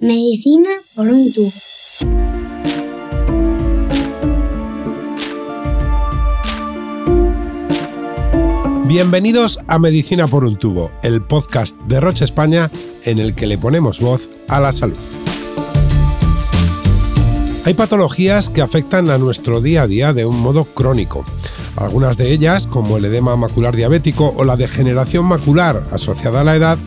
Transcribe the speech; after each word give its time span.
Medicina 0.00 0.68
por 0.94 1.08
un 1.08 1.32
tubo. 1.32 1.50
Bienvenidos 8.86 9.58
a 9.66 9.80
Medicina 9.80 10.28
por 10.28 10.44
un 10.44 10.56
tubo, 10.56 10.92
el 11.02 11.20
podcast 11.20 11.76
de 11.88 12.00
Roche 12.00 12.24
España 12.24 12.70
en 13.02 13.18
el 13.18 13.34
que 13.34 13.48
le 13.48 13.58
ponemos 13.58 13.98
voz 13.98 14.28
a 14.46 14.60
la 14.60 14.72
salud. 14.72 14.96
Hay 17.64 17.74
patologías 17.74 18.50
que 18.50 18.62
afectan 18.62 19.10
a 19.10 19.18
nuestro 19.18 19.60
día 19.60 19.82
a 19.82 19.88
día 19.88 20.12
de 20.12 20.24
un 20.24 20.38
modo 20.38 20.64
crónico. 20.64 21.24
Algunas 21.74 22.16
de 22.16 22.30
ellas, 22.30 22.68
como 22.68 22.98
el 22.98 23.04
edema 23.04 23.34
macular 23.34 23.74
diabético 23.74 24.32
o 24.36 24.44
la 24.44 24.56
degeneración 24.56 25.24
macular 25.24 25.82
asociada 25.90 26.42
a 26.42 26.44
la 26.44 26.54
edad, 26.54 26.78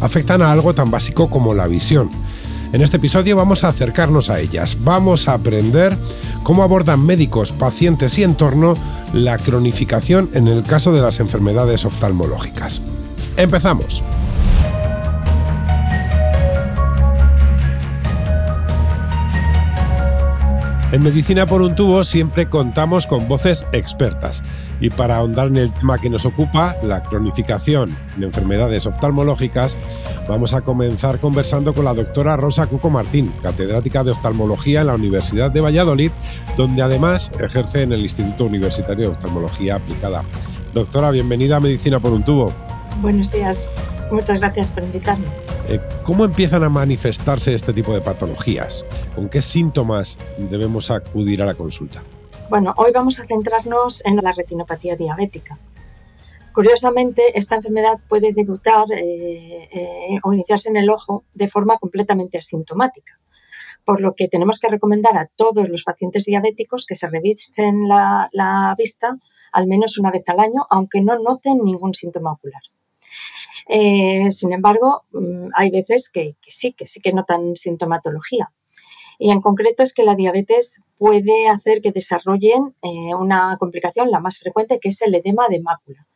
afectan 0.00 0.42
a 0.42 0.52
algo 0.52 0.76
tan 0.76 0.92
básico 0.92 1.28
como 1.28 1.54
la 1.54 1.66
visión. 1.66 2.08
En 2.72 2.80
este 2.80 2.96
episodio 2.96 3.36
vamos 3.36 3.64
a 3.64 3.68
acercarnos 3.68 4.30
a 4.30 4.40
ellas, 4.40 4.78
vamos 4.80 5.28
a 5.28 5.34
aprender 5.34 5.94
cómo 6.42 6.62
abordan 6.62 7.04
médicos, 7.04 7.52
pacientes 7.52 8.16
y 8.16 8.22
entorno 8.22 8.72
la 9.12 9.36
cronificación 9.36 10.30
en 10.32 10.48
el 10.48 10.62
caso 10.62 10.90
de 10.90 11.02
las 11.02 11.20
enfermedades 11.20 11.84
oftalmológicas. 11.84 12.80
Empezamos. 13.36 14.02
En 20.92 21.02
Medicina 21.02 21.44
por 21.44 21.60
un 21.60 21.76
tubo 21.76 22.04
siempre 22.04 22.48
contamos 22.48 23.06
con 23.06 23.28
voces 23.28 23.66
expertas 23.72 24.42
y 24.82 24.90
para 24.90 25.16
ahondar 25.16 25.46
en 25.46 25.56
el 25.58 25.72
tema 25.72 25.98
que 25.98 26.10
nos 26.10 26.26
ocupa, 26.26 26.76
la 26.82 27.02
cronificación 27.04 27.96
en 28.16 28.24
enfermedades 28.24 28.84
oftalmológicas, 28.84 29.78
vamos 30.28 30.52
a 30.54 30.62
comenzar 30.62 31.20
conversando 31.20 31.72
con 31.72 31.84
la 31.84 31.94
doctora 31.94 32.36
Rosa 32.36 32.66
Cuco 32.66 32.90
Martín, 32.90 33.32
catedrática 33.40 34.02
de 34.02 34.10
oftalmología 34.10 34.80
en 34.80 34.88
la 34.88 34.96
Universidad 34.96 35.52
de 35.52 35.60
Valladolid, 35.60 36.10
donde 36.56 36.82
además 36.82 37.30
ejerce 37.38 37.82
en 37.82 37.92
el 37.92 38.00
Instituto 38.00 38.46
Universitario 38.46 39.04
de 39.04 39.10
Oftalmología 39.12 39.76
Aplicada. 39.76 40.24
Doctora, 40.74 41.12
bienvenida 41.12 41.58
a 41.58 41.60
Medicina 41.60 42.00
por 42.00 42.12
un 42.12 42.24
tubo. 42.24 42.52
Buenos 43.00 43.30
días, 43.30 43.68
muchas 44.10 44.40
gracias 44.40 44.72
por 44.72 44.82
invitarme. 44.82 45.26
Eh, 45.68 45.80
¿Cómo 46.02 46.24
empiezan 46.24 46.64
a 46.64 46.68
manifestarse 46.68 47.54
este 47.54 47.72
tipo 47.72 47.94
de 47.94 48.00
patologías? 48.00 48.84
¿Con 49.14 49.28
qué 49.28 49.42
síntomas 49.42 50.18
debemos 50.50 50.90
acudir 50.90 51.40
a 51.40 51.46
la 51.46 51.54
consulta? 51.54 52.02
Bueno, 52.48 52.74
hoy 52.76 52.92
vamos 52.92 53.20
a 53.20 53.26
centrarnos 53.26 54.04
en 54.04 54.16
la 54.16 54.32
retinopatía 54.32 54.96
diabética. 54.96 55.58
Curiosamente, 56.54 57.38
esta 57.38 57.56
enfermedad 57.56 57.98
puede 58.08 58.32
debutar 58.32 58.84
eh, 58.92 59.68
eh, 59.72 60.18
o 60.22 60.32
iniciarse 60.32 60.68
en 60.68 60.76
el 60.76 60.90
ojo 60.90 61.24
de 61.32 61.48
forma 61.48 61.78
completamente 61.78 62.36
asintomática, 62.36 63.16
por 63.84 64.00
lo 64.02 64.14
que 64.14 64.28
tenemos 64.28 64.58
que 64.58 64.68
recomendar 64.68 65.16
a 65.16 65.30
todos 65.34 65.70
los 65.70 65.82
pacientes 65.82 66.26
diabéticos 66.26 66.84
que 66.84 66.94
se 66.94 67.08
revisen 67.08 67.88
la 67.88 68.74
vista 68.76 69.16
al 69.52 69.66
menos 69.66 69.98
una 69.98 70.10
vez 70.10 70.28
al 70.28 70.40
año, 70.40 70.66
aunque 70.70 71.02
no 71.02 71.18
noten 71.18 71.58
ningún 71.62 71.94
síntoma 71.94 72.32
ocular. 72.32 72.62
Eh, 73.68 74.30
sin 74.32 74.52
embargo, 74.52 75.04
mm, 75.12 75.50
hay 75.54 75.70
veces 75.70 76.10
que, 76.10 76.36
sí, 76.46 76.72
que 76.72 76.86
sí 76.86 77.00
que 77.00 77.12
notan 77.12 77.54
sintomatología. 77.54 78.50
Y 79.24 79.30
en 79.30 79.40
concreto 79.40 79.84
es 79.84 79.94
que 79.94 80.02
la 80.02 80.16
diabetes 80.16 80.82
puede 80.98 81.48
hacer 81.48 81.80
que 81.80 81.92
desarrollen 81.92 82.74
eh, 82.82 83.14
una 83.14 83.56
complicación, 83.56 84.10
la 84.10 84.18
más 84.18 84.40
frecuente, 84.40 84.80
que 84.80 84.88
es 84.88 85.00
el 85.00 85.14
edema 85.14 85.46
de 85.48 85.60
mácula. 85.60 86.08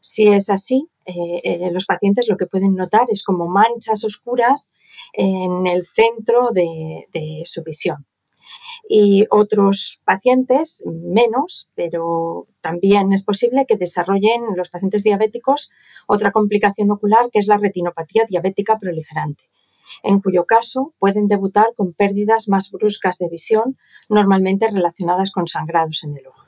Si 0.00 0.26
es 0.28 0.48
así, 0.48 0.88
eh, 1.04 1.68
los 1.70 1.84
pacientes 1.84 2.26
lo 2.26 2.38
que 2.38 2.46
pueden 2.46 2.74
notar 2.74 3.04
es 3.08 3.22
como 3.22 3.48
manchas 3.48 4.02
oscuras 4.02 4.70
en 5.12 5.66
el 5.66 5.84
centro 5.84 6.48
de 6.50 7.42
su 7.44 7.62
visión 7.62 8.06
y 8.88 9.26
otros 9.30 10.00
pacientes 10.04 10.84
menos, 10.86 11.68
pero 11.74 12.46
también 12.62 13.12
es 13.12 13.24
posible 13.24 13.66
que 13.68 13.76
desarrollen 13.76 14.42
los 14.56 14.70
pacientes 14.70 15.02
diabéticos 15.04 15.70
otra 16.06 16.32
complicación 16.32 16.90
ocular 16.90 17.28
que 17.30 17.38
es 17.38 17.46
la 17.46 17.58
retinopatía 17.58 18.24
diabética 18.26 18.78
proliferante, 18.78 19.44
en 20.02 20.20
cuyo 20.20 20.44
caso 20.44 20.94
pueden 20.98 21.28
debutar 21.28 21.66
con 21.76 21.92
pérdidas 21.92 22.48
más 22.48 22.70
bruscas 22.70 23.18
de 23.18 23.28
visión, 23.28 23.78
normalmente 24.08 24.70
relacionadas 24.70 25.30
con 25.30 25.46
sangrados 25.46 26.04
en 26.04 26.16
el 26.16 26.26
ojo. 26.26 26.46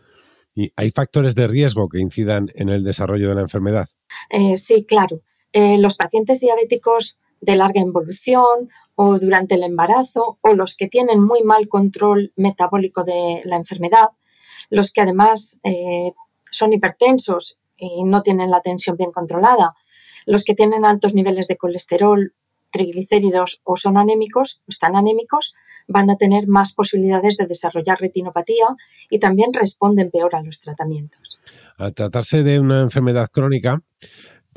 ¿Y 0.55 0.73
hay 0.77 0.91
factores 0.91 1.35
de 1.35 1.49
riesgo 1.49 1.89
que 1.89 2.01
incidan 2.01 2.49
en 2.55 2.69
el 2.69 2.85
desarrollo 2.85 3.29
de 3.29 3.35
la 3.37 3.41
enfermedad? 3.43 3.89
Eh, 4.29 4.57
sí, 4.57 4.85
claro. 4.85 5.21
Eh, 5.53 5.79
los 5.79 5.97
pacientes 5.97 6.41
diabéticos 6.41 7.19
de 7.41 7.57
larga 7.57 7.81
involución 7.81 8.69
o 8.95 9.19
durante 9.19 9.55
el 9.55 9.63
embarazo 9.63 10.39
o 10.43 10.55
los 10.55 10.77
que 10.77 10.89
tienen 10.89 11.23
muy 11.23 11.43
mal 11.43 11.69
control 11.69 12.33
metabólico 12.37 13.05
de 13.05 13.43
la 13.45 13.57
enfermedad, 13.57 14.11
los 14.69 14.93
que 14.93 15.01
además 15.01 15.61
eh, 15.65 16.13
son 16.51 16.73
hipertensos 16.73 17.59
y 17.77 18.05
no 18.05 18.23
tienen 18.23 18.51
la 18.51 18.61
tensión 18.61 18.97
bien 18.97 19.11
controlada, 19.11 19.75
los 20.27 20.45
que 20.45 20.55
tienen 20.55 20.85
altos 20.85 21.15
niveles 21.15 21.49
de 21.49 21.57
colesterol, 21.57 22.35
triglicéridos 22.71 23.61
o 23.65 23.77
son 23.77 23.97
anémicos, 23.97 24.63
están 24.67 24.97
anémicos, 24.97 25.55
van 25.89 26.09
a 26.11 26.17
tener 26.17 26.47
más 26.47 26.75
posibilidades 26.75 27.37
de 27.37 27.47
desarrollar 27.47 28.01
retinopatía 28.01 28.77
y 29.09 29.19
también 29.19 29.53
responden 29.53 30.11
peor 30.11 30.37
a 30.37 30.43
los 30.43 30.61
tratamientos. 30.61 31.41
Al 31.77 31.95
tratarse 31.95 32.43
de 32.43 32.61
una 32.61 32.83
enfermedad 32.83 33.29
crónica, 33.33 33.83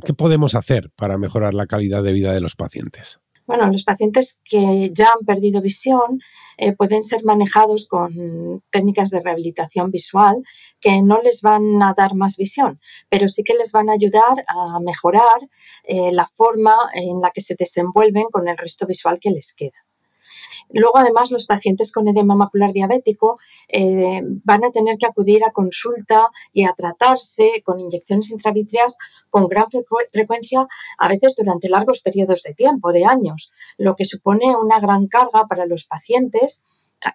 ¿qué 0.06 0.13
podemos 0.13 0.56
hacer 0.56 0.91
para 0.96 1.18
mejorar 1.18 1.53
la 1.53 1.66
calidad 1.66 2.03
de 2.03 2.13
vida 2.13 2.34
de 2.34 2.41
los 2.41 2.56
pacientes? 2.56 3.19
Bueno, 3.45 3.67
los 3.67 3.83
pacientes 3.83 4.39
que 4.45 4.89
ya 4.93 5.07
han 5.07 5.25
perdido 5.25 5.61
visión 5.61 6.21
eh, 6.57 6.73
pueden 6.73 7.03
ser 7.03 7.23
manejados 7.25 7.87
con 7.87 8.63
técnicas 8.69 9.09
de 9.09 9.19
rehabilitación 9.19 9.91
visual 9.91 10.43
que 10.79 11.01
no 11.01 11.21
les 11.21 11.41
van 11.41 11.81
a 11.83 11.93
dar 11.93 12.15
más 12.15 12.37
visión, 12.37 12.79
pero 13.09 13.27
sí 13.27 13.43
que 13.43 13.53
les 13.53 13.71
van 13.71 13.89
a 13.89 13.93
ayudar 13.93 14.45
a 14.47 14.79
mejorar 14.79 15.41
eh, 15.83 16.11
la 16.11 16.25
forma 16.27 16.75
en 16.93 17.21
la 17.21 17.31
que 17.31 17.41
se 17.41 17.55
desenvuelven 17.57 18.25
con 18.31 18.47
el 18.47 18.57
resto 18.57 18.85
visual 18.85 19.19
que 19.19 19.31
les 19.31 19.53
queda. 19.53 19.82
Luego, 20.69 20.97
además, 20.97 21.31
los 21.31 21.45
pacientes 21.45 21.91
con 21.91 22.07
edema 22.07 22.35
macular 22.35 22.73
diabético 22.73 23.39
eh, 23.67 24.21
van 24.43 24.63
a 24.65 24.71
tener 24.71 24.97
que 24.97 25.05
acudir 25.05 25.43
a 25.43 25.51
consulta 25.51 26.29
y 26.51 26.65
a 26.65 26.73
tratarse 26.73 27.61
con 27.63 27.79
inyecciones 27.79 28.31
intravitreas 28.31 28.97
con 29.29 29.47
gran 29.47 29.67
frecuencia, 30.11 30.67
a 30.97 31.07
veces 31.07 31.35
durante 31.35 31.69
largos 31.69 32.01
periodos 32.01 32.43
de 32.43 32.53
tiempo, 32.53 32.91
de 32.91 33.05
años, 33.05 33.51
lo 33.77 33.95
que 33.95 34.05
supone 34.05 34.55
una 34.55 34.79
gran 34.79 35.07
carga 35.07 35.47
para 35.47 35.65
los 35.65 35.85
pacientes 35.85 36.63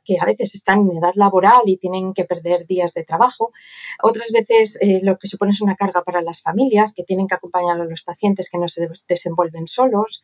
que 0.04 0.16
a 0.20 0.24
veces 0.24 0.54
están 0.54 0.80
en 0.80 0.98
edad 0.98 1.12
laboral 1.14 1.62
y 1.66 1.76
tienen 1.76 2.12
que 2.12 2.24
perder 2.24 2.66
días 2.66 2.94
de 2.94 3.04
trabajo. 3.04 3.50
Otras 4.02 4.30
veces 4.32 4.78
eh, 4.80 5.00
lo 5.02 5.18
que 5.18 5.28
supone 5.28 5.52
es 5.52 5.60
una 5.60 5.76
carga 5.76 6.02
para 6.02 6.22
las 6.22 6.42
familias 6.42 6.94
que 6.94 7.04
tienen 7.04 7.26
que 7.26 7.34
acompañar 7.34 7.80
a 7.80 7.84
los 7.84 8.02
pacientes 8.02 8.50
que 8.50 8.58
no 8.58 8.68
se 8.68 8.88
desenvuelven 9.08 9.66
solos. 9.66 10.22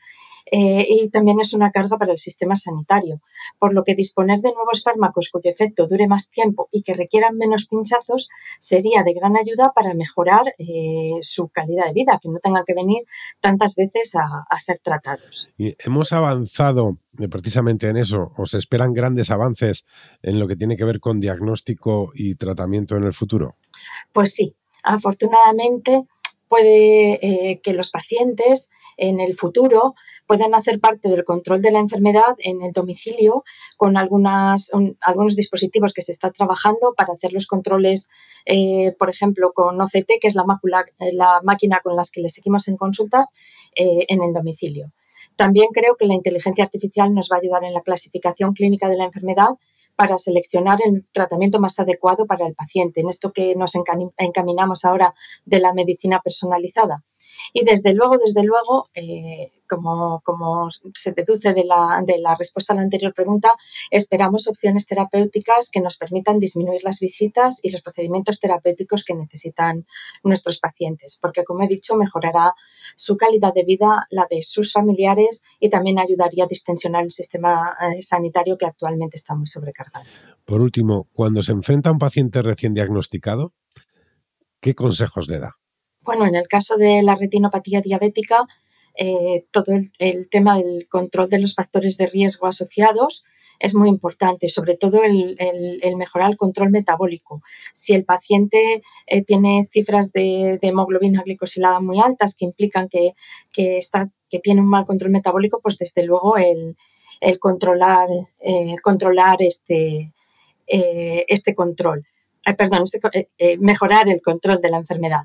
Eh, 0.50 0.87
y 0.88 1.10
también 1.10 1.41
es 1.41 1.55
una 1.55 1.71
carga 1.71 1.97
para 1.97 2.12
el 2.12 2.19
sistema 2.19 2.55
sanitario, 2.56 3.21
por 3.59 3.72
lo 3.72 3.82
que 3.82 3.94
disponer 3.94 4.41
de 4.41 4.53
nuevos 4.53 4.82
fármacos 4.82 5.31
cuyo 5.31 5.50
efecto 5.50 5.87
dure 5.87 6.06
más 6.06 6.31
tiempo 6.31 6.69
y 6.71 6.82
que 6.82 6.94
requieran 6.94 7.37
menos 7.37 7.69
pinchazos 7.69 8.28
sería 8.59 9.03
de 9.03 9.15
gran 9.15 9.37
ayuda 9.37 9.72
para 9.75 9.94
mejorar 9.94 10.53
eh, 10.59 11.19
su 11.21 11.49
calidad 11.49 11.87
de 11.87 11.93
vida, 11.93 12.19
que 12.22 12.28
no 12.28 12.38
tengan 12.41 12.65
que 12.65 12.75
venir 12.75 13.05
tantas 13.41 13.75
veces 13.77 14.15
a, 14.16 14.44
a 14.49 14.59
ser 14.60 14.78
tratados. 14.81 15.49
Y 15.56 15.75
hemos 15.84 16.12
avanzado 16.12 16.99
precisamente 17.31 17.88
en 17.88 17.97
eso, 17.97 18.32
o 18.37 18.47
se 18.47 18.59
esperan 18.59 18.93
grandes 18.93 19.31
avances 19.31 19.84
en 20.22 20.38
lo 20.38 20.49
que 20.49 20.56
tiene 20.56 20.76
que 20.76 20.84
ver 20.84 21.00
con 21.00 21.21
diagnóstico 21.21 22.12
y 22.15 22.34
tratamiento 22.34 22.97
en 22.97 23.05
el 23.05 23.15
futuro. 23.15 23.56
Pues 24.12 24.34
sí, 24.34 24.56
afortunadamente 24.82 26.06
puede 26.54 27.19
eh, 27.20 27.60
que 27.65 27.72
los 27.72 27.91
pacientes 27.91 28.70
en 28.97 29.19
el 29.19 29.34
futuro 29.34 29.94
puedan 30.28 30.54
hacer 30.54 30.78
parte 30.78 31.09
del 31.09 31.25
control 31.25 31.60
de 31.60 31.72
la 31.72 31.81
enfermedad 31.81 32.37
en 32.38 32.62
el 32.62 32.70
domicilio 32.70 33.42
con 33.76 33.96
algunos 33.96 34.70
dispositivos 35.34 35.93
que 35.93 36.02
se 36.02 36.12
está 36.12 36.31
trabajando 36.31 36.94
para 36.96 37.12
hacer 37.12 37.32
los 37.32 37.49
controles, 37.49 38.08
eh, 38.46 38.94
por 39.00 39.11
ejemplo, 39.11 39.52
con 39.52 39.81
OCT, 39.81 40.20
que 40.20 40.29
es 40.29 40.37
eh, 40.37 41.12
la 41.12 41.40
máquina 41.43 41.81
con 41.82 41.96
las 41.96 42.12
que 42.12 42.20
le 42.20 42.29
seguimos 42.29 42.69
en 42.69 42.76
consultas, 42.76 43.32
en 43.75 44.23
el 44.23 44.32
domicilio. 44.32 44.93
También 45.34 45.67
creo 45.75 45.96
que 45.96 46.06
la 46.06 46.14
inteligencia 46.14 46.62
artificial 46.62 47.12
nos 47.12 47.31
va 47.32 47.37
a 47.37 47.40
ayudar 47.40 47.64
en 47.64 47.75
la 47.75 47.82
clasificación 47.82 48.52
clínica 48.52 48.88
de 48.88 48.96
la 48.96 49.06
enfermedad 49.06 49.50
para 49.96 50.19
seleccionar 50.19 50.79
el 50.85 51.06
tratamiento 51.12 51.61
más 51.61 51.79
adecuado 51.79 52.26
para 52.26 52.46
el 52.46 52.55
paciente, 52.55 53.00
en 53.00 53.08
esto 53.08 53.32
que 53.32 53.55
nos 53.55 53.73
encaminamos 54.19 54.85
ahora 54.85 55.14
de 55.44 55.61
la 55.61 55.73
medicina 55.73 56.20
personalizada. 56.20 57.05
Y 57.52 57.64
desde 57.64 57.94
luego, 57.94 58.19
desde 58.19 58.42
luego, 58.42 58.88
eh, 58.94 59.52
como, 59.69 60.20
como, 60.25 60.69
se 60.94 61.12
deduce 61.12 61.52
de 61.52 61.64
la, 61.64 62.02
de 62.06 62.19
la, 62.19 62.34
respuesta 62.34 62.72
a 62.72 62.76
la 62.76 62.82
anterior 62.82 63.14
pregunta, 63.14 63.50
esperamos 63.90 64.48
opciones 64.48 64.86
terapéuticas 64.86 65.70
que 65.70 65.81
nos 65.81 65.96
permitan 65.96 66.38
disminuir 66.38 66.82
las 66.84 67.00
visitas 67.00 67.60
y 67.62 67.70
los 67.70 67.82
procedimientos 67.82 68.40
terapéuticos 68.40 69.04
que 69.04 69.14
necesitan 69.14 69.86
nuestros 70.22 70.58
pacientes, 70.60 71.19
porque 71.20 71.44
como 71.44 71.64
he 71.64 71.69
dicho, 71.69 71.96
mejorará 71.96 72.54
su 72.96 73.16
calidad 73.16 73.54
de 73.54 73.64
vida, 73.64 74.06
la 74.10 74.26
de 74.31 74.42
sus 74.42 74.72
familiares 74.72 75.42
y 75.60 75.70
también 75.70 75.98
ayudaría 75.98 76.44
a 76.44 76.48
distensionar 76.48 77.04
el 77.04 77.12
sistema 77.12 77.76
eh, 77.81 78.02
sanitario 78.02 78.56
que 78.58 78.66
actualmente 78.66 79.16
está 79.16 79.34
muy 79.34 79.46
sobrecargado. 79.46 80.04
Por 80.44 80.60
último, 80.60 81.08
cuando 81.12 81.42
se 81.42 81.52
enfrenta 81.52 81.88
a 81.88 81.92
un 81.92 81.98
paciente 81.98 82.42
recién 82.42 82.75
diagnosticado, 82.75 83.52
¿qué 84.60 84.75
consejos 84.75 85.28
le 85.28 85.38
da? 85.38 85.56
Bueno, 86.05 86.27
en 86.27 86.35
el 86.35 86.47
caso 86.49 86.77
de 86.77 87.03
la 87.03 87.15
retinopatía 87.15 87.81
diabética, 87.81 88.47
eh, 88.97 89.47
todo 89.51 89.75
el, 89.99 90.29
tema 90.29 90.59
del 90.59 90.87
control 90.89 91.29
de 91.29 91.41
los 91.41 91.55
factores 91.55 91.97
de 91.97 92.06
riesgo 92.06 92.47
asociados 92.47 93.25
es 93.59 93.75
muy 93.75 93.89
importante, 93.89 94.49
sobre 94.49 94.77
todo 94.77 95.03
el, 95.03 95.37
mejorar 95.97 96.31
el 96.31 96.37
control 96.37 96.71
metabólico. 96.71 97.41
Si 97.73 97.95
el 97.95 98.05
paciente 98.05 98.83
eh, 99.06 99.23
tiene 99.23 99.67
cifras 99.71 100.12
de, 100.12 100.59
hemoglobina 100.61 101.23
glicosilada 101.25 101.81
muy 101.81 102.01
altas 102.01 102.37
que 102.37 102.45
implican 102.45 102.89
que, 102.89 103.15
tiene 104.43 104.61
un 104.61 104.69
mal 104.69 104.85
control 104.85 105.12
metabólico, 105.12 105.61
pues 105.62 105.79
desde 105.79 106.03
luego 106.03 106.37
el, 106.37 106.77
controlar, 107.39 108.09
eh, 108.41 108.75
controlar 108.83 109.41
este, 109.41 110.12
este 110.67 111.55
control. 111.55 112.05
perdón, 112.59 112.83
este, 112.83 113.56
mejorar 113.59 114.09
el 114.09 114.21
control 114.21 114.61
de 114.61 114.71
la 114.71 114.79
enfermedad. 114.79 115.23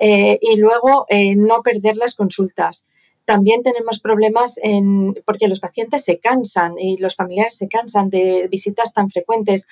Y 0.00 0.56
luego 0.56 1.06
no 1.36 1.62
perder 1.62 1.96
las 1.96 2.16
consultas 2.16 2.86
también 3.24 3.62
tenemos 3.62 4.00
problemas 4.00 4.58
en, 4.62 5.14
porque 5.24 5.48
los 5.48 5.60
pacientes 5.60 6.04
se 6.04 6.18
cansan 6.18 6.78
y 6.78 6.96
los 6.98 7.14
familiares 7.14 7.56
se 7.56 7.68
cansan 7.68 8.10
de 8.10 8.48
visitas 8.50 8.92
tan 8.92 9.10
frecuentes 9.10 9.68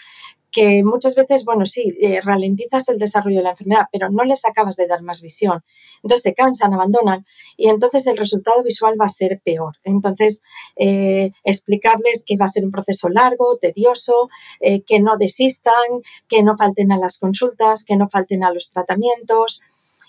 que 0.53 0.83
muchas 0.83 1.15
veces, 1.15 1.45
bueno, 1.45 1.65
sí, 1.65 1.97
eh, 2.01 2.21
ralentizas 2.23 2.89
el 2.89 2.99
desarrollo 2.99 3.39
de 3.39 3.45
la 3.45 3.51
enfermedad, 3.51 3.87
pero 3.93 4.11
no 4.11 4.25
les 4.25 4.45
acabas 4.45 4.77
de 4.77 4.87
dar 4.87 5.03
más 5.03 5.23
visión. 5.23 5.63
Entonces 6.03 6.23
se 6.23 6.35
cansan, 6.35 6.75
abandonan 6.75 7.25
y 7.57 7.69
entonces 7.69 8.07
el 8.07 8.17
resultado 8.17 8.63
visual 8.63 9.01
va 9.01 9.05
a 9.05 9.09
ser 9.09 9.41
peor. 9.45 9.77
Entonces, 9.85 10.43
eh, 10.77 11.31
explicarles 11.45 12.25
que 12.27 12.37
va 12.37 12.47
a 12.47 12.49
ser 12.49 12.65
un 12.65 12.73
proceso 12.73 13.09
largo, 13.09 13.59
tedioso, 13.59 14.29
eh, 14.61 14.83
que 14.83 15.01
no 15.01 15.17
desistan, 15.17 16.03
que 16.29 16.43
no 16.43 16.57
falten 16.57 16.91
a 16.91 16.99
las 16.99 17.19
consultas, 17.19 17.85
que 17.85 17.97
no 17.97 18.09
falten 18.09 18.43
a 18.43 18.53
los 18.53 18.71
tratamientos. 18.71 19.63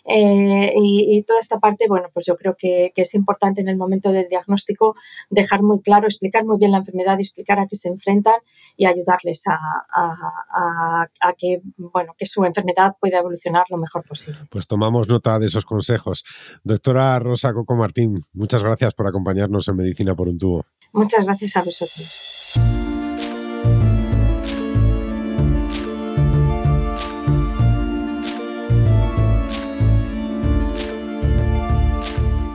Eh, 0.06 0.74
y, 0.76 1.24
toda 1.24 1.40
esta 1.40 1.60
parte, 1.60 1.86
bueno, 1.88 2.10
pues 2.14 2.26
yo 2.26 2.36
creo 2.36 2.56
que, 2.58 2.92
es 2.96 3.16
importante 3.16 3.62
en 3.62 3.68
el 3.68 3.78
momento 3.78 4.12
del 4.12 4.28
diagnóstico 4.30 4.96
dejar 5.30 5.64
muy 5.64 5.82
claro, 5.82 6.08
explicar 6.08 6.46
muy 6.46 6.58
bien 6.58 6.72
la 6.72 6.78
enfermedad, 6.78 7.20
explicar 7.20 7.60
a 7.60 7.68
qué 7.68 7.76
se 7.76 7.90
enfrentan 7.90 8.36
y 8.78 8.86
ayudarles 8.86 9.44
a, 9.48 11.08
que, 11.38 11.62
bueno, 11.78 12.14
que 12.18 12.26
su 12.26 12.44
enfermedad 12.46 12.96
pueda 13.00 13.20
evolucionar 13.20 13.66
lo 13.70 13.78
mejor 13.78 14.04
posible. 14.08 14.40
Pues 14.50 14.68
tomamos 14.68 15.08
nota 15.08 15.40
de 15.40 15.48
esos 15.48 15.66
consejos. 15.66 16.24
Doctora 16.64 17.18
Rosa 17.20 17.54
Coco 17.54 17.76
Martín, 17.76 18.24
muchas 18.34 18.64
gracias 18.64 18.94
por 18.94 19.08
acompañarnos 19.08 19.68
en 19.68 19.76
Medicina 19.76 20.16
por 20.16 20.28
un 20.28 20.38
tubo. 20.38 20.66
Muchas 20.94 21.26
gracias 21.26 21.58
a 21.58 21.64
vosotros. 21.64 22.81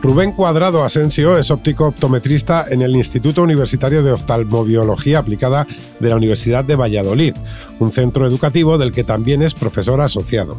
Rubén 0.07 0.31
Cuadrado 0.31 0.85
Asensio 0.85 1.37
es 1.37 1.51
óptico 1.51 1.87
optometrista 1.87 2.65
en 2.71 2.81
el 2.81 2.95
Instituto 2.95 3.43
Universitario 3.43 4.05
de 4.05 4.13
Oftalmobiología 4.13 5.19
Aplicada 5.19 5.67
de 5.99 6.09
la 6.09 6.15
Universidad 6.15 6.65
de 6.65 6.77
Valladolid, 6.77 7.35
un 7.81 7.91
centro 7.91 8.25
educativo 8.25 8.79
del 8.79 8.93
que 8.93 9.03
también 9.03 9.43
es 9.43 9.55
profesor 9.55 10.01
asociado. 10.01 10.57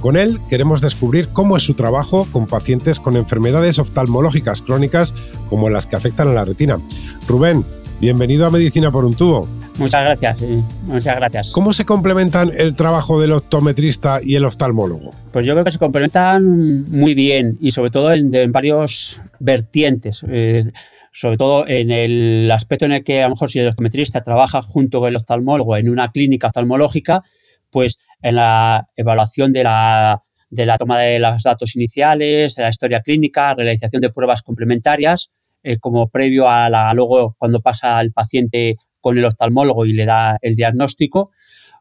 Con 0.00 0.16
él 0.16 0.40
queremos 0.48 0.80
descubrir 0.80 1.28
cómo 1.34 1.58
es 1.58 1.64
su 1.64 1.74
trabajo 1.74 2.26
con 2.32 2.46
pacientes 2.46 2.98
con 2.98 3.16
enfermedades 3.16 3.78
oftalmológicas 3.78 4.62
crónicas 4.62 5.14
como 5.50 5.68
las 5.68 5.86
que 5.86 5.96
afectan 5.96 6.28
a 6.28 6.32
la 6.32 6.46
retina. 6.46 6.80
Rubén, 7.28 7.66
bienvenido 8.00 8.46
a 8.46 8.50
Medicina 8.50 8.90
por 8.90 9.04
un 9.04 9.12
tubo. 9.12 9.57
Muchas 9.78 10.02
gracias, 10.02 10.42
muchas 10.86 11.16
gracias. 11.16 11.52
¿Cómo 11.52 11.72
se 11.72 11.84
complementan 11.84 12.50
el 12.56 12.74
trabajo 12.74 13.20
del 13.20 13.32
optometrista 13.32 14.18
y 14.22 14.34
el 14.34 14.44
oftalmólogo? 14.44 15.12
Pues 15.32 15.46
yo 15.46 15.54
creo 15.54 15.64
que 15.64 15.70
se 15.70 15.78
complementan 15.78 16.90
muy 16.90 17.14
bien 17.14 17.56
y 17.60 17.70
sobre 17.70 17.90
todo 17.90 18.12
en, 18.12 18.50
varios 18.50 19.20
vertientes. 19.38 20.24
Eh, 20.28 20.64
sobre 21.12 21.36
todo 21.36 21.66
en 21.66 21.90
el 21.90 22.50
aspecto 22.50 22.84
en 22.84 22.92
el 22.92 23.04
que 23.04 23.22
a 23.22 23.24
lo 23.24 23.30
mejor 23.30 23.50
si 23.50 23.58
el 23.58 23.68
optometrista 23.68 24.22
trabaja 24.22 24.62
junto 24.62 25.00
con 25.00 25.08
el 25.08 25.16
oftalmólogo 25.16 25.76
en 25.76 25.88
una 25.88 26.10
clínica 26.10 26.48
oftalmológica, 26.48 27.22
pues 27.70 27.98
en 28.22 28.36
la 28.36 28.86
evaluación 28.96 29.52
de 29.52 29.64
la, 29.64 30.18
de 30.50 30.66
la 30.66 30.76
toma 30.76 30.98
de 30.98 31.18
los 31.18 31.42
datos 31.42 31.76
iniciales, 31.76 32.54
de 32.54 32.62
la 32.62 32.68
historia 32.68 33.00
clínica, 33.00 33.54
realización 33.54 34.00
de 34.00 34.10
pruebas 34.10 34.42
complementarias, 34.42 35.30
eh, 35.62 35.78
como 35.78 36.08
previo 36.08 36.48
a 36.48 36.68
la, 36.70 36.92
luego 36.94 37.34
cuando 37.38 37.60
pasa 37.60 38.00
el 38.00 38.12
paciente 38.12 38.76
con 39.00 39.18
el 39.18 39.24
oftalmólogo 39.24 39.86
y 39.86 39.92
le 39.92 40.04
da 40.04 40.38
el 40.42 40.54
diagnóstico, 40.54 41.30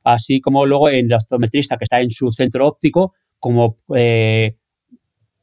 así 0.03 0.41
como 0.41 0.65
luego 0.65 0.89
el 0.89 1.11
optometrista 1.11 1.77
que 1.77 1.85
está 1.85 2.01
en 2.01 2.09
su 2.09 2.31
centro 2.31 2.67
óptico 2.67 3.13
como 3.39 3.77
eh, 3.95 4.55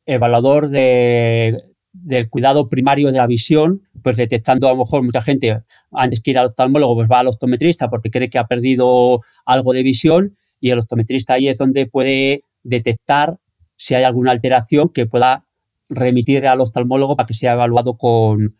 evaluador 0.06 0.68
de, 0.68 1.56
del 1.92 2.28
cuidado 2.28 2.68
primario 2.68 3.12
de 3.12 3.18
la 3.18 3.26
visión, 3.26 3.82
pues 4.02 4.16
detectando 4.16 4.66
a 4.68 4.72
lo 4.72 4.78
mejor 4.78 5.02
mucha 5.02 5.22
gente 5.22 5.62
antes 5.92 6.20
que 6.20 6.32
ir 6.32 6.38
al 6.38 6.46
oftalmólogo, 6.46 6.96
pues 6.96 7.08
va 7.10 7.20
al 7.20 7.28
optometrista 7.28 7.88
porque 7.88 8.10
cree 8.10 8.28
que 8.28 8.38
ha 8.38 8.46
perdido 8.46 9.20
algo 9.46 9.72
de 9.72 9.82
visión 9.82 10.36
y 10.60 10.70
el 10.70 10.78
optometrista 10.80 11.34
ahí 11.34 11.48
es 11.48 11.58
donde 11.58 11.86
puede 11.86 12.40
detectar 12.62 13.38
si 13.76 13.94
hay 13.94 14.04
alguna 14.04 14.32
alteración 14.32 14.88
que 14.88 15.06
pueda 15.06 15.42
remitir 15.88 16.46
al 16.46 16.60
oftalmólogo 16.60 17.16
para 17.16 17.26
que 17.26 17.34
sea 17.34 17.52
evaluado 17.52 17.96
con, 17.96 18.50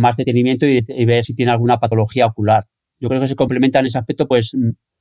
más 0.00 0.16
detenimiento 0.16 0.66
y, 0.66 0.82
ver 1.04 1.24
si 1.24 1.34
tiene 1.34 1.52
alguna 1.52 1.78
patología 1.78 2.26
ocular. 2.26 2.64
Yo 2.98 3.08
creo 3.08 3.20
que 3.20 3.28
se 3.28 3.36
complementa 3.36 3.80
en 3.80 3.86
ese 3.86 3.98
aspecto 3.98 4.26
pues 4.26 4.56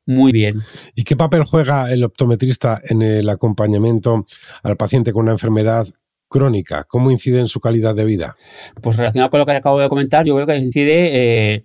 muy 0.06 0.32
bien. 0.32 0.62
¿Y 0.96 1.04
qué 1.04 1.16
papel 1.16 1.44
juega 1.44 1.92
el 1.92 2.04
optometrista 2.04 2.82
en 2.90 3.02
el 3.02 3.30
acompañamiento 3.30 4.26
al 4.64 4.76
paciente 4.76 5.14
con 5.14 5.24
una 5.24 5.32
enfermedad 5.32 5.88
crónica? 6.28 6.84
¿Cómo 6.84 7.12
incide 7.12 7.40
en 7.40 7.48
su 7.48 7.60
calidad 7.60 7.96
de 7.96 8.06
vida? 8.06 8.36
Pues 8.82 8.98
relacionado 8.98 9.30
con 9.30 9.40
lo 9.40 9.46
que 9.46 9.54
acabo 9.54 9.80
de 9.80 9.90
comentar, 9.90 10.26
yo 10.26 10.36
creo 10.36 10.48
que 10.48 10.58
incide 10.58 11.54
eh, 11.54 11.64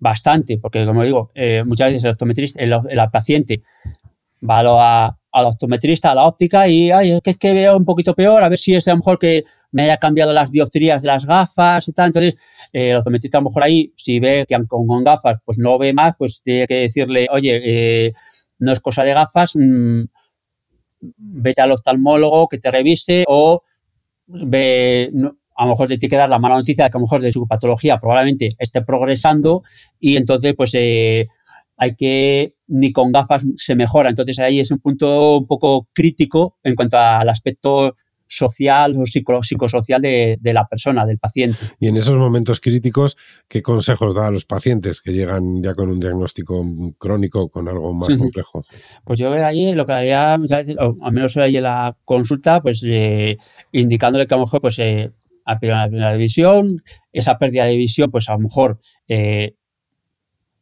bastante, 0.00 0.58
porque 0.58 0.86
como 0.86 1.02
digo, 1.02 1.30
eh, 1.34 1.62
muchas 1.66 1.88
veces 1.88 2.04
el 2.04 2.10
optometrista, 2.12 2.62
el, 2.62 3.10
paciente 3.12 3.60
va 4.48 4.60
a, 4.60 5.18
al 5.32 5.46
optometrista, 5.46 6.12
a 6.12 6.14
la 6.14 6.24
óptica 6.24 6.68
y, 6.68 6.90
ay, 6.90 7.12
es 7.12 7.20
que, 7.22 7.30
es 7.30 7.38
que 7.38 7.52
veo 7.52 7.76
un 7.76 7.84
poquito 7.84 8.14
peor, 8.14 8.42
a 8.42 8.48
ver 8.48 8.58
si 8.58 8.74
es 8.74 8.86
a 8.88 8.92
lo 8.92 8.98
mejor 8.98 9.18
que 9.18 9.44
me 9.70 9.82
haya 9.84 9.98
cambiado 9.98 10.32
las 10.32 10.50
dioptrías 10.50 11.02
de 11.02 11.08
las 11.08 11.26
gafas 11.26 11.88
y 11.88 11.92
tal. 11.92 12.06
Entonces, 12.06 12.36
eh, 12.72 12.90
el 12.90 12.96
optometrista 12.96 13.38
a 13.38 13.40
lo 13.40 13.46
mejor 13.48 13.64
ahí, 13.64 13.92
si 13.96 14.20
ve 14.20 14.44
que 14.48 14.56
con, 14.66 15.04
gafas 15.04 15.38
pues 15.44 15.58
no 15.58 15.78
ve 15.78 15.92
más, 15.92 16.14
pues 16.18 16.40
tiene 16.42 16.66
que 16.66 16.74
decirle, 16.74 17.26
oye, 17.30 17.60
eh, 17.64 18.12
no 18.58 18.72
es 18.72 18.80
cosa 18.80 19.04
de 19.04 19.14
gafas, 19.14 19.52
mm, 19.56 20.02
vete 21.00 21.60
al 21.60 21.72
oftalmólogo 21.72 22.48
que 22.48 22.58
te 22.58 22.70
revise 22.70 23.24
o 23.28 23.62
ve, 24.26 25.12
a 25.56 25.64
lo 25.64 25.70
mejor 25.70 25.88
te 25.88 25.98
tiene 25.98 26.10
que 26.10 26.16
dar 26.16 26.28
la 26.28 26.38
mala 26.38 26.56
noticia 26.56 26.84
de 26.84 26.90
que 26.90 26.96
a 26.96 27.00
lo 27.00 27.04
mejor 27.04 27.20
de 27.20 27.32
su 27.32 27.46
patología 27.46 27.98
probablemente 27.98 28.50
esté 28.58 28.82
progresando 28.82 29.62
y 29.98 30.16
entonces 30.16 30.54
pues 30.56 30.72
eh, 30.74 31.28
hay 31.76 31.94
que 31.94 32.54
ni 32.66 32.92
con 32.92 33.12
gafas 33.12 33.44
se 33.56 33.74
mejora. 33.74 34.08
Entonces 34.10 34.38
ahí 34.40 34.60
es 34.60 34.70
un 34.70 34.80
punto 34.80 35.38
un 35.38 35.46
poco 35.46 35.88
crítico 35.92 36.58
en 36.62 36.74
cuanto 36.74 36.98
al 36.98 37.28
aspecto 37.28 37.94
social 38.28 38.92
o 38.96 39.42
psicosocial 39.42 40.00
de, 40.00 40.38
la 40.42 40.66
persona, 40.66 41.06
del 41.06 41.18
paciente. 41.18 41.58
Y 41.80 41.88
en 41.88 41.96
esos 41.96 42.16
momentos 42.16 42.60
críticos, 42.60 43.16
¿qué 43.48 43.62
consejos 43.62 44.14
da 44.14 44.28
a 44.28 44.30
los 44.30 44.44
pacientes 44.44 45.00
que 45.00 45.12
llegan 45.12 45.62
ya 45.62 45.74
con 45.74 45.88
un 45.88 45.98
diagnóstico 45.98 46.64
crónico, 46.98 47.48
con 47.48 47.68
algo 47.68 47.92
más 47.94 48.14
complejo? 48.14 48.64
Pues 49.04 49.18
yo 49.18 49.32
ahí 49.32 49.72
lo 49.74 49.86
que 49.86 49.92
haría, 49.92 50.34
al 50.34 51.12
menos 51.12 51.36
ahí 51.36 51.56
en 51.56 51.62
la 51.62 51.96
consulta, 52.04 52.60
pues 52.60 52.82
eh, 52.84 53.38
indicándole 53.72 54.26
que 54.26 54.34
a 54.34 54.36
lo 54.36 54.44
mejor 54.44 54.60
pues 54.60 54.78
eh, 54.78 55.10
a 55.44 55.58
la 55.90 56.14
visión, 56.14 56.76
esa 57.12 57.38
pérdida 57.38 57.64
de 57.64 57.76
visión, 57.76 58.10
pues 58.10 58.28
a 58.28 58.32
lo 58.32 58.40
mejor 58.40 58.80
eh, 59.08 59.54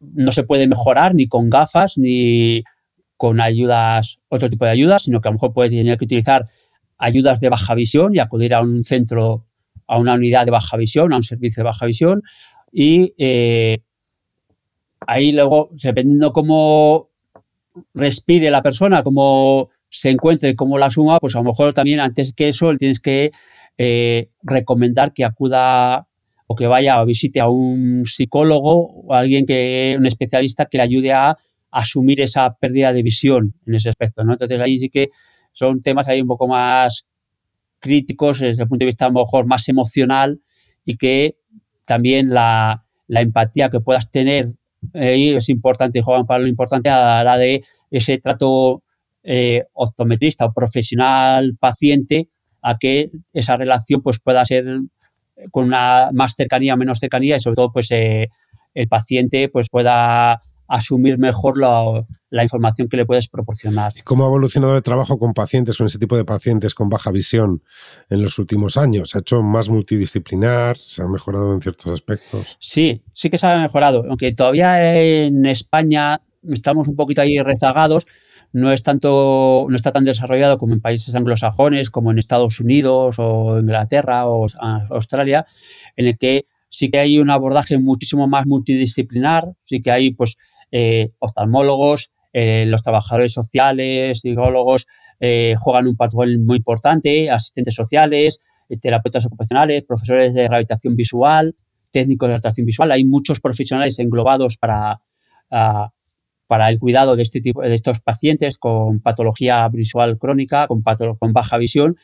no 0.01 0.31
se 0.31 0.45
puede 0.45 0.69
mejorar 0.69 1.15
ni 1.15 1.27
con 1.27 1.51
gafas 1.51 1.99
ni 1.99 2.63
con 3.17 3.41
ayudas, 3.41 4.21
otro 4.29 4.51
tipo 4.51 4.65
de 4.65 4.71
ayudas, 4.71 5.03
sino 5.05 5.21
que 5.21 5.29
a 5.29 5.31
lo 5.31 5.35
mejor 5.35 5.53
puede 5.53 5.71
tener 5.71 5.99
que 5.99 6.05
utilizar 6.05 6.47
ayudas 6.99 7.41
de 7.41 7.49
baja 7.49 7.75
visión 7.75 8.15
y 8.15 8.19
acudir 8.19 8.55
a 8.55 8.61
un 8.61 8.83
centro, 8.85 9.47
a 9.87 9.99
una 9.99 10.15
unidad 10.15 10.45
de 10.45 10.51
baja 10.51 10.77
visión, 10.77 11.13
a 11.13 11.17
un 11.17 11.23
servicio 11.23 11.63
de 11.63 11.65
baja 11.67 11.87
visión. 11.87 12.23
Y 12.73 13.15
eh, 13.19 13.79
ahí 15.07 15.33
luego, 15.33 15.71
dependiendo 15.73 16.33
cómo 16.33 17.11
respire 17.95 18.51
la 18.51 18.63
persona, 18.63 19.03
cómo 19.03 19.71
se 19.89 20.11
encuentre 20.11 20.55
como 20.57 20.79
la 20.79 20.91
suma, 20.91 21.19
pues 21.21 21.35
a 21.37 21.39
lo 21.39 21.45
mejor 21.45 21.73
también 21.73 22.01
antes 22.01 22.33
que 22.35 22.49
eso 22.49 22.75
tienes 22.77 23.01
que 23.01 23.31
eh, 23.79 24.31
recomendar 24.43 25.13
que 25.13 25.25
acuda 25.25 26.09
o 26.47 26.55
que 26.55 26.67
vaya 26.67 27.03
o 27.03 27.07
visite 27.07 27.41
a 27.41 27.49
un 27.49 28.05
psicólogo 28.07 29.05
o 29.05 29.15
alguien 29.15 29.47
que, 29.47 29.97
un 29.99 30.07
especialista 30.07 30.67
que 30.67 30.79
le 30.79 30.85
ayude 30.85 31.13
a 31.13 31.37
asumir 31.71 32.21
esa 32.21 32.57
pérdida 32.57 32.93
de 32.93 33.03
visión 33.03 33.55
en 33.67 33.75
ese 33.75 33.91
aspecto, 33.91 34.25
¿no? 34.25 34.33
Entonces 34.33 34.61
ahí 34.61 34.79
sí 34.79 34.89
que 34.89 35.11
son 35.57 35.81
temas 35.81 36.07
ahí 36.07 36.21
un 36.21 36.29
poco 36.29 36.47
más 36.47 37.07
críticos 37.79 38.41
desde 38.41 38.63
el 38.63 38.69
punto 38.69 38.83
de 38.83 38.87
vista 38.87 39.07
a 39.07 39.09
lo 39.09 39.21
mejor 39.21 39.47
más 39.47 39.69
emocional 39.69 40.41
y 40.85 40.97
que 40.97 41.37
también 41.87 42.29
la, 42.29 42.85
empatía 43.09 43.71
que 43.71 43.81
puedas 43.81 44.11
tener 44.11 44.53
es 44.93 45.49
importante, 45.49 46.03
juegan 46.03 46.27
para 46.27 46.41
lo 46.41 46.47
importante 46.47 46.91
a 46.91 47.25
la 47.25 47.39
de 47.39 47.63
ese 47.91 48.19
trato 48.19 48.83
eh, 49.23 49.65
optometrista 49.73 50.45
o 50.45 50.53
profesional 50.53 51.57
paciente 51.59 52.29
a 52.61 52.77
que 52.77 53.11
esa 53.33 53.57
relación 53.57 54.03
pues 54.03 54.21
pueda 54.21 54.45
ser 54.45 54.65
con 55.51 55.65
una 55.65 56.11
más 56.13 56.35
cercanía 56.35 56.77
menos 56.77 57.01
cercanía 57.01 57.37
y 57.37 57.41
sobre 57.41 57.57
todo 57.57 57.73
pues 57.73 57.91
eh, 57.93 58.29
el 58.75 58.89
paciente 58.89 59.49
pues 59.49 59.69
pueda 59.71 60.43
asumir 60.69 61.19
mejor 61.19 61.59
la, 61.59 62.43
información 62.43 62.89
que 62.89 62.97
le 62.97 63.07
puedes 63.07 63.29
proporcionar. 63.29 63.93
¿Y 63.97 64.03
cómo 64.03 64.25
ha 64.25 64.29
evolucionado 64.29 64.77
el 64.77 64.83
trabajo 64.83 65.19
con 65.19 65.33
pacientes, 65.33 65.79
con 65.79 65.87
ese 65.87 65.99
tipo 65.99 66.17
de 66.17 66.25
pacientes 66.25 66.75
con 66.75 66.89
baja 66.89 67.11
visión 67.11 67.63
en 68.11 68.23
los 68.23 68.39
últimos 68.39 68.77
años? 68.77 69.11
¿Se 69.11 69.19
ha 69.19 69.21
hecho 69.21 69.43
más 69.43 69.69
multidisciplinar? 69.69 70.77
¿Se 70.77 71.03
ha 71.03 71.09
mejorado 71.09 71.55
en 71.55 71.63
ciertos 71.63 71.93
aspectos? 71.93 72.57
Sí, 72.61 73.03
sí 73.13 73.31
que 73.31 73.39
se 73.39 73.47
ha 73.47 73.59
mejorado, 73.59 74.05
aunque 74.09 74.33
todavía 74.33 74.95
en 74.95 75.47
España 75.47 76.21
estamos 76.43 76.89
un 76.89 76.97
poquito 76.97 77.23
ahí 77.23 77.39
rezagados, 77.41 78.07
no 78.53 78.73
es 78.73 78.83
tanto, 78.83 79.67
no 79.69 79.77
está 79.77 79.93
tan 79.93 80.05
desarrollado 80.05 80.59
como 80.59 80.75
en 80.75 80.81
países 80.81 81.15
anglosajones, 81.15 81.91
como 81.91 82.11
en 82.11 82.19
Estados 82.19 82.61
Unidos 82.61 83.17
o 83.19 83.59
Inglaterra 83.59 84.27
o 84.27 84.47
Australia, 84.91 85.45
en 85.97 86.07
el 86.07 86.19
que 86.19 86.43
sí 86.69 86.91
que 86.91 86.99
hay 86.99 87.19
un 87.19 87.31
abordaje 87.31 87.79
muchísimo 87.79 88.27
más 88.29 88.47
multidisciplinar, 88.47 89.45
sí 89.65 89.83
que 89.83 89.91
hay 89.91 90.11
pues 90.11 90.37
eh, 90.71 91.11
oftalmólogos, 91.19 92.13
eh, 92.33 92.65
los 92.67 92.83
trabajadores 92.83 93.33
sociales, 93.33 94.21
psicólogos, 94.21 94.87
eh, 95.21 95.55
juegan 95.59 95.87
un 95.87 95.97
papel 95.97 96.39
muy 96.45 96.59
importante, 96.59 97.31
asistentes 97.31 97.75
sociales, 97.75 98.41
terapeutas 98.81 99.25
ocupacionales, 99.27 99.85
profesores 99.85 100.35
de 100.35 100.49
rehabilitación 100.49 100.97
visual, 100.97 101.55
técnicos 101.93 102.27
de 102.27 102.33
rehabilitación 102.33 102.67
visual. 102.67 102.91
Hay 102.93 103.05
muchos 103.05 103.41
profesionales 103.41 103.99
englobados 103.99 104.57
para, 104.59 105.01
ah, 105.51 105.91
para 106.47 106.69
el 106.69 106.79
cuidado 106.79 107.17
de 107.17 107.23
este 107.23 107.41
tipo 107.41 107.63
de 107.63 107.75
estos 107.75 108.01
pacientes 108.01 108.59
con 108.59 109.01
patología 109.01 109.69
visual 109.69 110.19
crónica, 110.19 110.67
con, 110.67 110.83
baja 111.33 111.59
visión. 111.59 111.97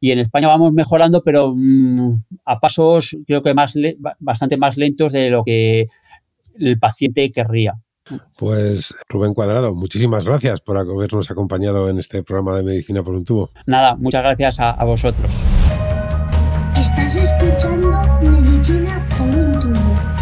Y 0.00 0.10
en 0.10 0.18
España 0.18 0.48
vamos 0.48 0.72
mejorando, 0.72 1.22
pero 1.22 1.52
mm, 1.54 2.24
a 2.44 2.60
pasos 2.60 3.16
creo 3.26 3.42
que 3.42 3.54
más 3.54 3.74
bastante 4.18 4.56
más 4.56 4.76
lentos 4.76 5.12
de 5.12 5.30
lo 5.30 5.44
que 5.44 5.86
el 6.58 6.78
paciente 6.78 7.30
querría. 7.30 7.74
Pues 8.36 8.94
Rubén 9.08 9.34
Cuadrado, 9.34 9.74
muchísimas 9.74 10.24
gracias 10.24 10.60
por 10.60 10.76
habernos 10.76 11.30
acompañado 11.30 11.88
en 11.88 11.98
este 11.98 12.22
programa 12.22 12.56
de 12.56 12.62
Medicina 12.62 13.02
por 13.02 13.14
un 13.14 13.24
tubo. 13.24 13.50
Nada, 13.66 13.96
muchas 13.96 14.22
gracias 14.22 14.60
a, 14.60 14.70
a 14.70 14.84
vosotros. 14.84 15.30
Estás 16.76 17.16
escuchando 17.16 17.90
Medicina 18.20 19.06
por 19.16 19.26
un 19.28 19.52
tubo. 19.60 20.14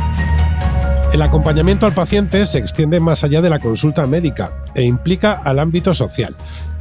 El 1.13 1.21
acompañamiento 1.21 1.85
al 1.85 1.93
paciente 1.93 2.47
se 2.47 2.59
extiende 2.59 2.99
más 2.99 3.23
allá 3.23 3.43
de 3.43 3.51
la 3.51 3.59
consulta 3.59 4.07
médica 4.07 4.63
e 4.75 4.83
implica 4.83 5.33
al 5.33 5.59
ámbito 5.59 5.93
social. 5.93 6.35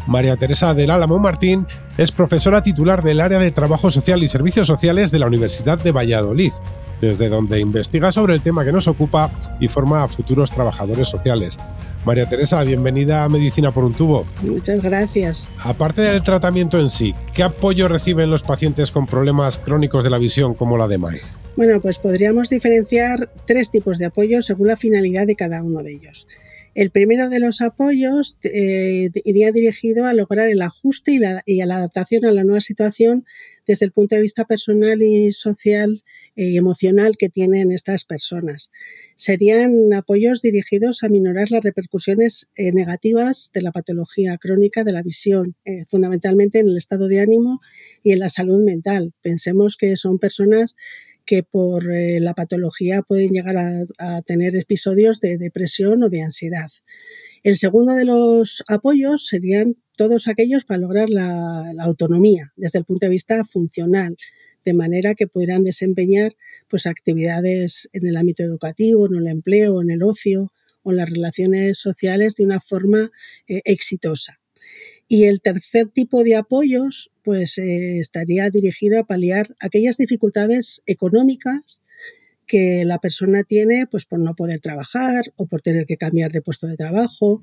María 0.07 0.35
Teresa 0.35 0.73
del 0.73 0.91
Álamo 0.91 1.19
Martín 1.19 1.67
es 1.97 2.11
profesora 2.11 2.63
titular 2.63 3.03
del 3.03 3.21
área 3.21 3.39
de 3.39 3.51
Trabajo 3.51 3.91
Social 3.91 4.23
y 4.23 4.27
Servicios 4.27 4.67
Sociales 4.67 5.11
de 5.11 5.19
la 5.19 5.27
Universidad 5.27 5.77
de 5.77 5.91
Valladolid, 5.91 6.51
desde 6.99 7.29
donde 7.29 7.59
investiga 7.59 8.11
sobre 8.11 8.33
el 8.33 8.41
tema 8.41 8.65
que 8.65 8.71
nos 8.71 8.87
ocupa 8.87 9.31
y 9.59 9.67
forma 9.67 10.03
a 10.03 10.07
futuros 10.07 10.51
trabajadores 10.51 11.07
sociales. 11.07 11.57
María 12.05 12.27
Teresa, 12.27 12.63
bienvenida 12.63 13.23
a 13.23 13.29
Medicina 13.29 13.71
por 13.71 13.83
un 13.83 13.93
tubo. 13.93 14.25
Muchas 14.41 14.81
gracias. 14.81 15.51
Aparte 15.63 16.01
del 16.01 16.23
tratamiento 16.23 16.79
en 16.79 16.89
sí, 16.89 17.13
¿qué 17.33 17.43
apoyo 17.43 17.87
reciben 17.87 18.31
los 18.31 18.43
pacientes 18.43 18.91
con 18.91 19.05
problemas 19.05 19.57
crónicos 19.57 20.03
de 20.03 20.09
la 20.09 20.17
visión 20.17 20.55
como 20.55 20.77
la 20.77 20.87
de 20.87 20.97
MAE? 20.97 21.21
Bueno, 21.55 21.79
pues 21.81 21.99
podríamos 21.99 22.49
diferenciar 22.49 23.29
tres 23.45 23.69
tipos 23.69 23.97
de 23.97 24.05
apoyo 24.05 24.41
según 24.41 24.67
la 24.67 24.77
finalidad 24.77 25.27
de 25.27 25.35
cada 25.35 25.61
uno 25.61 25.83
de 25.83 25.93
ellos. 25.93 26.27
El 26.73 26.89
primero 26.89 27.29
de 27.29 27.39
los 27.39 27.61
apoyos 27.61 28.37
eh, 28.43 29.09
iría 29.25 29.51
dirigido 29.51 30.05
a 30.05 30.13
lograr 30.13 30.47
el 30.47 30.61
ajuste 30.61 31.11
y, 31.11 31.19
la, 31.19 31.43
la, 31.45 31.75
adaptación 31.75 32.25
a 32.25 32.31
la 32.31 32.43
nueva 32.43 32.61
situación 32.61 33.25
desde 33.67 33.85
el 33.85 33.91
punto 33.91 34.15
de 34.15 34.21
vista 34.21 34.45
personal 34.45 35.01
y 35.01 35.31
social 35.31 36.03
y 36.35 36.57
emocional 36.57 37.17
que 37.17 37.29
tienen 37.29 37.71
estas 37.71 38.05
personas. 38.05 38.71
Serían 39.15 39.93
apoyos 39.93 40.41
dirigidos 40.41 41.03
a 41.03 41.09
minorar 41.09 41.51
las 41.51 41.63
repercusiones 41.63 42.47
eh, 42.55 42.71
negativas 42.71 43.51
de 43.53 43.61
la 43.61 43.71
patología 43.71 44.37
crónica 44.37 44.83
de 44.83 44.93
la 44.93 45.01
visión, 45.01 45.55
eh, 45.65 45.85
fundamentalmente 45.87 46.59
en 46.59 46.69
el 46.69 46.77
estado 46.77 47.07
de 47.07 47.21
ánimo 47.21 47.61
y 48.03 48.11
en 48.11 48.19
la 48.19 48.29
salud 48.29 48.63
mental. 48.63 49.13
Pensemos 49.21 49.77
que 49.77 49.95
son 49.95 50.19
personas 50.19 50.75
que 51.25 51.43
por 51.43 51.91
eh, 51.91 52.19
la 52.19 52.33
patología 52.33 53.01
pueden 53.01 53.29
llegar 53.29 53.55
a, 53.57 54.21
tener 54.23 54.55
episodios 54.55 55.19
de 55.21 55.37
depresión 55.37 56.03
o 56.03 56.09
de 56.09 56.21
ansiedad. 56.21 56.69
El 57.43 57.57
segundo 57.57 57.95
de 57.95 58.05
los 58.05 58.63
apoyos 58.67 59.25
serían 59.25 59.75
todos 59.97 60.27
aquellos 60.27 60.63
para 60.63 60.79
lograr 60.79 61.09
la, 61.09 61.71
autonomía 61.79 62.53
desde 62.55 62.79
el 62.79 62.85
punto 62.85 63.07
de 63.07 63.11
vista 63.11 63.43
funcional, 63.43 64.15
de 64.63 64.73
manera 64.75 65.15
que 65.15 65.25
pudieran 65.25 65.63
desempeñar 65.63 66.33
pues, 66.69 66.85
actividades 66.85 67.89
en 67.93 68.05
el 68.05 68.15
ámbito 68.15 68.43
educativo, 68.43 69.07
en 69.07 69.15
el 69.15 69.27
empleo, 69.27 69.81
en 69.81 69.89
el 69.89 70.03
ocio 70.03 70.51
o 70.83 70.91
en 70.91 70.97
las 70.97 71.09
relaciones 71.09 71.79
sociales 71.79 72.35
de 72.35 72.45
una 72.45 72.59
forma 72.59 73.09
eh, 73.47 73.61
exitosa. 73.65 74.39
Y 75.07 75.23
el 75.23 75.41
tercer 75.41 75.89
tipo 75.89 76.23
de 76.23 76.35
apoyos, 76.35 77.11
pues 77.23 77.57
eh, 77.57 77.97
estaría 77.97 78.51
dirigido 78.51 78.99
a 78.99 79.03
paliar 79.03 79.47
aquellas 79.59 79.97
dificultades 79.97 80.83
económicas 80.85 81.81
que 82.51 82.83
la 82.83 82.99
persona 82.99 83.45
tiene 83.45 83.87
pues 83.89 84.03
por 84.03 84.19
no 84.19 84.35
poder 84.35 84.59
trabajar 84.59 85.23
o 85.37 85.47
por 85.47 85.61
tener 85.61 85.85
que 85.85 85.95
cambiar 85.95 86.33
de 86.33 86.41
puesto 86.41 86.67
de 86.67 86.75
trabajo 86.75 87.41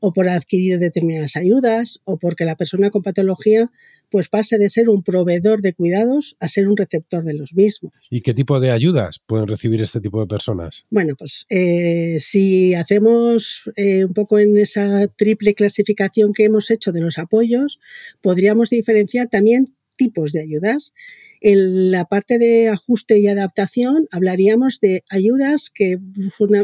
o 0.00 0.12
por 0.12 0.28
adquirir 0.28 0.78
determinadas 0.78 1.36
ayudas 1.36 2.02
o 2.04 2.18
porque 2.18 2.44
la 2.44 2.56
persona 2.56 2.90
con 2.90 3.02
patología 3.02 3.72
pues 4.10 4.28
pase 4.28 4.58
de 4.58 4.68
ser 4.68 4.90
un 4.90 5.02
proveedor 5.02 5.62
de 5.62 5.72
cuidados 5.72 6.36
a 6.40 6.48
ser 6.48 6.68
un 6.68 6.76
receptor 6.76 7.24
de 7.24 7.32
los 7.32 7.54
mismos. 7.54 7.94
¿Y 8.10 8.20
qué 8.20 8.34
tipo 8.34 8.60
de 8.60 8.70
ayudas 8.70 9.18
pueden 9.24 9.48
recibir 9.48 9.80
este 9.80 10.02
tipo 10.02 10.20
de 10.20 10.26
personas? 10.26 10.84
Bueno, 10.90 11.14
pues 11.16 11.46
eh, 11.48 12.16
si 12.18 12.74
hacemos 12.74 13.70
eh, 13.76 14.04
un 14.04 14.12
poco 14.12 14.38
en 14.38 14.58
esa 14.58 15.06
triple 15.08 15.54
clasificación 15.54 16.34
que 16.34 16.44
hemos 16.44 16.70
hecho 16.70 16.92
de 16.92 17.00
los 17.00 17.16
apoyos, 17.16 17.80
podríamos 18.20 18.68
diferenciar 18.68 19.30
también 19.30 19.74
tipos 19.96 20.32
de 20.32 20.42
ayudas. 20.42 20.92
En 21.42 21.90
la 21.90 22.04
parte 22.04 22.38
de 22.38 22.68
ajuste 22.68 23.18
y 23.18 23.26
adaptación 23.26 24.06
hablaríamos 24.10 24.78
de 24.80 25.04
ayudas 25.08 25.70
que 25.70 25.98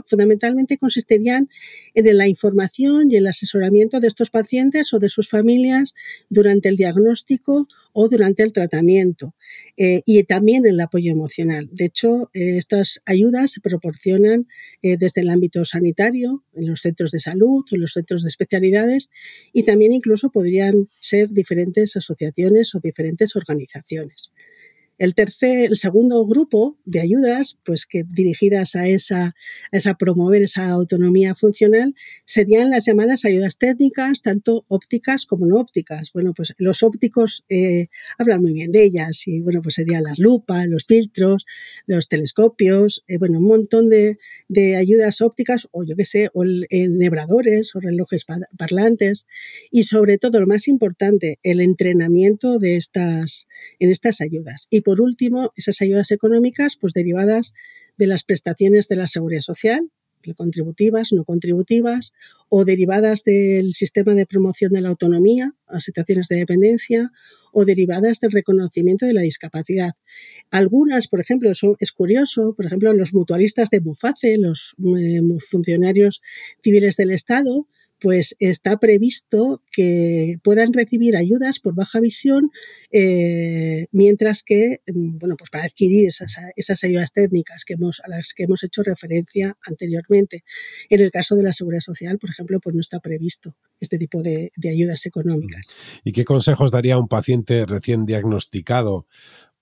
fundamentalmente 0.04 0.76
consistirían 0.76 1.48
en 1.94 2.16
la 2.16 2.28
información 2.28 3.10
y 3.10 3.16
el 3.16 3.26
asesoramiento 3.26 4.00
de 4.00 4.08
estos 4.08 4.28
pacientes 4.28 4.92
o 4.92 4.98
de 4.98 5.08
sus 5.08 5.30
familias 5.30 5.94
durante 6.28 6.68
el 6.68 6.76
diagnóstico 6.76 7.66
o 7.92 8.08
durante 8.08 8.42
el 8.42 8.52
tratamiento 8.52 9.34
eh, 9.78 10.02
y 10.04 10.22
también 10.24 10.66
el 10.66 10.78
apoyo 10.78 11.10
emocional. 11.10 11.70
De 11.72 11.86
hecho, 11.86 12.30
eh, 12.34 12.58
estas 12.58 13.00
ayudas 13.06 13.52
se 13.52 13.62
proporcionan 13.62 14.46
eh, 14.82 14.98
desde 14.98 15.22
el 15.22 15.30
ámbito 15.30 15.64
sanitario, 15.64 16.44
en 16.54 16.68
los 16.68 16.80
centros 16.80 17.12
de 17.12 17.20
salud, 17.20 17.64
en 17.72 17.80
los 17.80 17.92
centros 17.94 18.22
de 18.22 18.28
especialidades 18.28 19.10
y 19.54 19.62
también 19.62 19.94
incluso 19.94 20.30
podrían 20.30 20.88
ser 21.00 21.30
diferentes 21.30 21.96
asociaciones 21.96 22.74
o 22.74 22.80
diferentes 22.80 23.34
organizaciones. 23.36 24.32
El 24.98 25.14
tercer, 25.14 25.70
el 25.70 25.76
segundo 25.76 26.24
grupo 26.24 26.78
de 26.84 27.00
ayudas, 27.00 27.58
pues 27.64 27.86
que 27.86 28.04
dirigidas 28.08 28.76
a 28.76 28.88
esa, 28.88 29.34
a 29.72 29.94
promover 29.98 30.42
esa 30.42 30.68
autonomía 30.68 31.34
funcional, 31.34 31.94
serían 32.24 32.70
las 32.70 32.86
llamadas 32.86 33.24
ayudas 33.24 33.58
técnicas, 33.58 34.22
tanto 34.22 34.64
ópticas 34.68 35.26
como 35.26 35.46
no 35.46 35.56
ópticas. 35.56 36.12
Bueno, 36.12 36.32
pues 36.34 36.54
los 36.58 36.82
ópticos 36.82 37.44
eh, 37.48 37.88
hablan 38.18 38.40
muy 38.40 38.54
bien 38.54 38.70
de 38.70 38.84
ellas 38.84 39.26
y 39.26 39.40
bueno, 39.40 39.60
pues 39.62 39.74
serían 39.74 40.02
las 40.02 40.18
lupas, 40.18 40.66
los 40.66 40.84
filtros, 40.84 41.44
los 41.86 42.08
telescopios, 42.08 43.04
eh, 43.06 43.18
bueno, 43.18 43.38
un 43.38 43.46
montón 43.46 43.90
de, 43.90 44.16
ayudas 44.76 45.20
ópticas 45.20 45.68
o 45.72 45.84
yo 45.84 45.94
qué 45.96 46.04
sé, 46.04 46.30
o 46.32 46.44
nebradores 46.44 47.74
o 47.76 47.80
relojes 47.80 48.24
parlantes 48.58 49.26
y 49.70 49.84
sobre 49.84 50.18
todo 50.18 50.40
lo 50.40 50.46
más 50.46 50.68
importante, 50.68 51.38
el 51.42 51.60
entrenamiento 51.60 52.58
de 52.58 52.76
estas, 52.76 53.46
en 53.78 53.90
estas 53.90 54.20
ayudas. 54.20 54.68
Por 54.86 55.00
último, 55.00 55.52
esas 55.56 55.82
ayudas 55.82 56.12
económicas, 56.12 56.76
pues 56.80 56.92
derivadas 56.92 57.54
de 57.96 58.06
las 58.06 58.22
prestaciones 58.22 58.86
de 58.86 58.94
la 58.94 59.08
seguridad 59.08 59.40
social, 59.40 59.90
contributivas, 60.36 61.12
no 61.12 61.24
contributivas, 61.24 62.12
o 62.48 62.64
derivadas 62.64 63.24
del 63.24 63.74
sistema 63.74 64.14
de 64.14 64.26
promoción 64.26 64.72
de 64.72 64.82
la 64.82 64.90
autonomía 64.90 65.54
a 65.66 65.80
situaciones 65.80 66.28
de 66.28 66.36
dependencia, 66.36 67.10
o 67.52 67.64
derivadas 67.64 68.20
del 68.20 68.30
reconocimiento 68.30 69.06
de 69.06 69.14
la 69.14 69.22
discapacidad. 69.22 69.94
Algunas, 70.52 71.08
por 71.08 71.18
ejemplo, 71.18 71.50
es 71.50 71.92
curioso, 71.92 72.54
por 72.54 72.66
ejemplo, 72.66 72.92
los 72.92 73.12
mutualistas 73.12 73.70
de 73.70 73.80
Buface, 73.80 74.36
los 74.38 74.76
eh, 74.96 75.20
funcionarios 75.50 76.22
civiles 76.62 76.96
del 76.96 77.10
Estado, 77.10 77.66
pues 78.06 78.36
está 78.38 78.76
previsto 78.76 79.64
que 79.72 80.38
puedan 80.44 80.72
recibir 80.72 81.16
ayudas 81.16 81.58
por 81.58 81.74
baja 81.74 81.98
visión, 81.98 82.52
eh, 82.92 83.88
mientras 83.90 84.44
que, 84.44 84.80
mm, 84.86 85.18
bueno, 85.18 85.34
pues 85.36 85.50
para 85.50 85.64
adquirir 85.64 86.06
esas, 86.06 86.36
esas 86.54 86.84
ayudas 86.84 87.12
técnicas 87.12 87.64
que 87.64 87.74
hemos, 87.74 88.00
a 88.04 88.08
las 88.08 88.32
que 88.32 88.44
hemos 88.44 88.62
hecho 88.62 88.84
referencia 88.84 89.56
anteriormente. 89.66 90.44
En 90.88 91.00
el 91.00 91.10
caso 91.10 91.34
de 91.34 91.42
la 91.42 91.52
seguridad 91.52 91.80
social, 91.80 92.16
por 92.20 92.30
ejemplo, 92.30 92.60
pues 92.60 92.76
no 92.76 92.80
está 92.80 93.00
previsto 93.00 93.56
este 93.80 93.98
tipo 93.98 94.22
de, 94.22 94.52
de 94.54 94.70
ayudas 94.70 95.04
económicas. 95.04 95.74
¿Y 96.04 96.12
qué 96.12 96.24
consejos 96.24 96.70
daría 96.70 96.94
a 96.94 97.00
un 97.00 97.08
paciente 97.08 97.66
recién 97.66 98.06
diagnosticado 98.06 99.08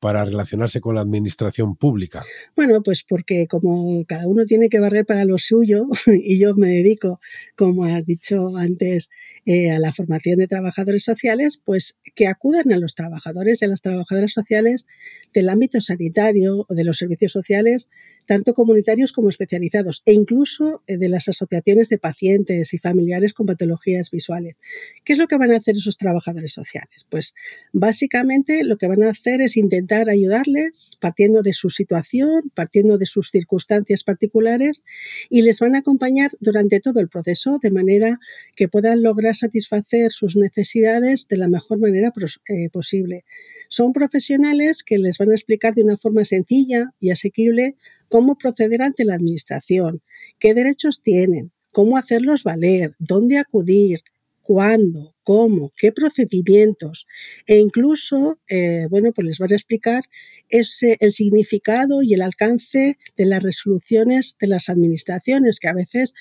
para 0.01 0.25
relacionarse 0.25 0.81
con 0.81 0.97
la 0.97 1.01
administración 1.01 1.77
pública? 1.77 2.23
Bueno, 2.55 2.83
pues 2.83 3.05
porque 3.09 3.47
como 3.47 4.05
cada 4.05 4.27
uno 4.27 4.45
tiene 4.45 4.69
que 4.69 4.79
barrer 4.79 5.07
para 5.07 5.25
lo 5.25 5.39
suyo 5.39 5.87
y 6.23 6.39
yo 6.39 6.55
me 6.55 6.69
dedico, 6.69 7.21
como 7.57 7.85
has 7.85 8.05
dicho 8.05 8.57
antes, 8.57 9.11
eh, 9.47 9.71
a 9.71 9.79
la 9.79 9.93
formación 9.93 10.39
de 10.39 10.47
trabajadores 10.47 11.05
sociales, 11.05 11.61
pues 11.65 11.99
que 12.15 12.27
acudan 12.27 12.73
a 12.73 12.79
los 12.79 12.95
trabajadores 12.95 13.63
y 13.63 13.65
a 13.65 13.69
las 13.69 13.83
trabajadoras 13.83 14.33
sociales 14.33 14.87
del 15.33 15.49
ámbito 15.49 15.81
sanitario 15.81 16.67
o 16.69 16.75
de 16.75 16.85
los 16.85 16.99
servicios 16.99 17.33
sociales, 17.33 17.89
tanto 18.27 18.55
comunitarios 18.55 19.13
como 19.13 19.29
especializados, 19.29 20.03
e 20.05 20.13
incluso 20.13 20.83
eh, 20.87 20.99
de 20.99 21.09
las 21.09 21.29
asociaciones 21.29 21.89
de 21.89 21.99
pacientes 21.99 22.75
y 22.75 22.79
familiares 22.79 23.33
con 23.33 23.47
patologías 23.47 24.11
visuales. 24.11 24.57
¿Qué 25.05 25.15
es 25.15 25.19
lo 25.19 25.27
que 25.27 25.39
van 25.39 25.53
a 25.53 25.57
hacer 25.57 25.77
esos 25.77 25.97
trabajadores 25.97 26.53
sociales? 26.53 27.07
Pues 27.09 27.35
básicamente 27.73 28.65
lo 28.65 28.77
que 28.77 28.87
van 28.87 29.03
a 29.03 29.11
hacer 29.11 29.41
es 29.41 29.57
intentar 29.57 29.94
ayudarles 30.03 30.97
partiendo 31.01 31.43
de 31.43 31.53
su 31.53 31.71
situación, 31.71 32.51
partiendo 32.55 32.99
de 32.99 33.07
sus 33.07 33.31
circunstancias 33.31 34.05
particulares 34.05 34.85
y 35.31 35.43
les 35.43 35.61
van 35.61 35.75
a 35.75 35.79
acompañar 35.79 36.31
durante 36.41 36.81
todo 36.81 37.01
el 37.01 37.09
proceso 37.09 37.59
de 37.63 37.71
manera 37.71 38.19
que 38.57 38.69
puedan 38.69 39.03
lograr 39.03 39.35
satisfacer 39.35 40.11
sus 40.11 40.37
necesidades 40.37 41.29
de 41.29 41.37
la 41.37 41.49
mejor 41.49 41.79
manera 41.79 42.13
eh, 42.49 42.69
posible. 42.71 43.25
Son 43.69 43.93
profesionales 43.93 44.83
que 44.83 44.99
les 44.99 45.19
van 45.19 45.31
a 45.31 45.35
explicar 45.35 45.75
de 45.75 45.83
una 45.83 45.97
forma 45.97 46.25
sencilla 46.25 46.93
y 47.01 47.11
asequible 47.11 47.77
cómo 48.09 48.37
proceder 48.37 48.83
ante 48.83 49.05
la 49.05 49.15
administración, 49.15 50.03
qué 50.39 50.55
derechos 50.55 51.03
tienen, 51.03 51.53
cómo 51.71 51.97
hacerlos 51.97 52.45
valer, 52.45 52.95
dónde 52.99 53.39
acudir, 53.39 54.01
cuándo, 54.43 55.14
cómo, 55.25 55.71
qué 55.77 55.91
procedimientos 55.91 57.07
e 57.47 57.59
incluso, 57.59 58.39
eh, 58.49 58.87
bueno, 58.91 59.13
pues 59.13 59.27
les 59.27 59.39
van 59.39 59.53
a 59.53 59.57
explicar 59.57 60.05
ese, 60.49 60.97
el 61.01 61.13
significado 61.13 62.03
y 62.03 62.15
el 62.15 62.23
alcance 62.23 62.97
de 63.17 63.27
las 63.27 63.43
resoluciones 63.43 64.37
de 64.39 64.47
las 64.47 64.69
administraciones, 64.69 65.59
que 65.59 65.69
a 65.69 65.73
veces 65.73 66.15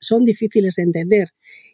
son 0.00 0.24
difíciles 0.24 0.74
de 0.74 0.82
entender. 0.82 1.28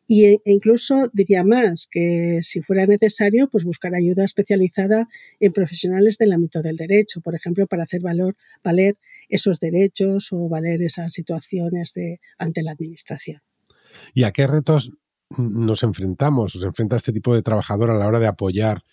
Y, 0.07 0.27
e 0.27 0.41
incluso 0.45 1.09
diría 1.13 1.45
más 1.45 1.89
que 1.91 2.39
si 2.43 2.61
fuera 2.63 2.85
necesario, 2.87 3.49
pues 3.49 3.65
buscar 3.65 3.95
ayuda 3.95 4.25
especializada 4.25 5.09
en 5.39 5.53
profesionales 5.53 6.19
del 6.19 6.33
ámbito 6.33 6.63
del 6.63 6.77
derecho, 6.77 7.21
por 7.21 7.35
ejemplo, 7.35 7.67
para 7.67 7.85
hacer 7.85 8.01
valor, 8.01 8.37
valer 8.63 8.97
esos 9.29 9.61
derechos 9.61 10.29
o 10.33 10.49
valer 10.49 10.83
esas 10.83 11.13
situaciones 11.13 11.95
ante 12.39 12.63
la 12.63 12.73
administración. 12.73 13.41
¿Y 14.13 14.25
a 14.25 14.33
qué 14.33 14.47
retos 14.47 14.91
nos 15.39 15.83
enfrentamos, 15.83 16.55
nos 16.55 16.65
enfrenta 16.65 16.97
este 16.97 17.13
tipo 17.13 17.35
de 17.35 17.43
trabajador 17.43 17.91
a 17.91 17.95
la 17.95 18.07
hora 18.07 18.21
de 18.21 18.27
apoyar 18.27 18.85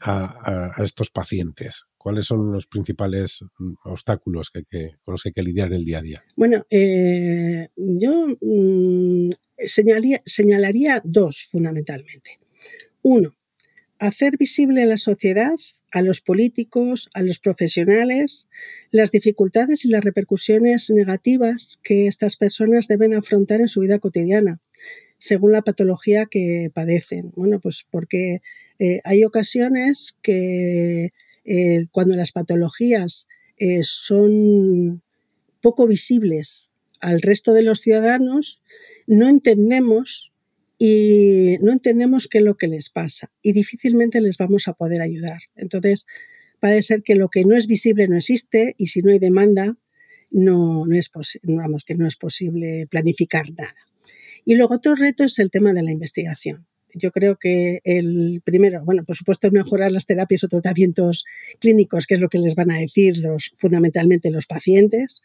a, 0.00 0.72
estos 0.82 1.10
pacientes? 1.10 1.84
¿Cuáles 1.98 2.26
son 2.26 2.52
los 2.52 2.66
principales 2.66 3.44
mm, 3.58 3.74
obstáculos 3.84 4.50
que, 4.50 4.62
con 5.04 5.12
los 5.12 5.22
que 5.22 5.30
hay 5.30 5.32
que 5.34 5.42
lidiar 5.42 5.68
en 5.68 5.74
el 5.74 5.84
día 5.84 5.98
a 5.98 6.02
día? 6.02 6.24
Bueno, 6.36 6.64
eh, 6.70 7.68
yo 7.76 8.28
mm, 8.40 9.30
señalaría 10.24 11.02
dos 11.04 11.48
fundamentalmente. 11.50 12.38
Uno, 13.02 13.36
hacer 13.98 14.38
visible 14.38 14.82
a 14.82 14.86
la 14.86 14.96
sociedad, 14.96 15.54
a 15.92 16.02
los 16.02 16.22
políticos, 16.22 17.10
a 17.12 17.22
los 17.22 17.38
profesionales, 17.38 18.48
las 18.90 19.10
dificultades 19.10 19.84
y 19.84 19.88
las 19.88 20.04
repercusiones 20.04 20.88
negativas 20.90 21.80
que 21.82 22.06
estas 22.06 22.36
personas 22.36 22.88
deben 22.88 23.14
afrontar 23.14 23.60
en 23.60 23.68
su 23.68 23.80
vida 23.80 23.98
cotidiana 23.98 24.60
según 25.20 25.52
la 25.52 25.62
patología 25.62 26.26
que 26.26 26.70
padecen. 26.74 27.30
Bueno, 27.36 27.60
pues 27.60 27.86
porque 27.88 28.40
eh, 28.78 29.00
hay 29.04 29.22
ocasiones 29.24 30.16
que 30.22 31.12
eh, 31.44 31.86
cuando 31.92 32.16
las 32.16 32.32
patologías 32.32 33.28
eh, 33.58 33.82
son 33.82 35.02
poco 35.60 35.86
visibles 35.86 36.70
al 37.00 37.20
resto 37.20 37.52
de 37.52 37.62
los 37.62 37.80
ciudadanos, 37.80 38.62
no 39.06 39.28
entendemos 39.28 40.32
y 40.78 41.56
no 41.60 41.72
entendemos 41.72 42.26
qué 42.26 42.38
es 42.38 42.44
lo 42.44 42.56
que 42.56 42.68
les 42.68 42.88
pasa 42.88 43.30
y 43.42 43.52
difícilmente 43.52 44.22
les 44.22 44.38
vamos 44.38 44.68
a 44.68 44.72
poder 44.72 45.02
ayudar. 45.02 45.40
Entonces, 45.54 46.06
parece 46.60 46.82
ser 46.82 47.02
que 47.02 47.14
lo 47.14 47.28
que 47.28 47.44
no 47.44 47.56
es 47.56 47.66
visible 47.66 48.08
no 48.08 48.16
existe 48.16 48.74
y 48.78 48.86
si 48.86 49.02
no 49.02 49.12
hay 49.12 49.18
demanda, 49.18 49.76
no, 50.30 50.86
no 50.86 50.96
es, 50.96 51.10
vamos, 51.42 51.84
que 51.84 51.94
no 51.94 52.06
es 52.06 52.16
posible 52.16 52.86
planificar 52.90 53.50
nada. 53.50 53.74
Y 54.44 54.54
luego 54.54 54.74
otro 54.74 54.94
reto 54.94 55.24
es 55.24 55.38
el 55.38 55.50
tema 55.50 55.72
de 55.72 55.82
la 55.82 55.92
investigación. 55.92 56.66
Yo 56.94 57.12
creo 57.12 57.36
que 57.36 57.80
el 57.84 58.42
primero, 58.44 58.84
bueno, 58.84 59.02
por 59.06 59.14
supuesto, 59.14 59.50
mejorar 59.50 59.92
las 59.92 60.06
terapias 60.06 60.44
o 60.44 60.48
tratamientos 60.48 61.24
clínicos, 61.60 62.06
que 62.06 62.14
es 62.14 62.20
lo 62.20 62.28
que 62.28 62.38
les 62.38 62.54
van 62.54 62.70
a 62.72 62.78
decir 62.78 63.18
los, 63.18 63.52
fundamentalmente 63.56 64.30
los 64.30 64.46
pacientes, 64.46 65.22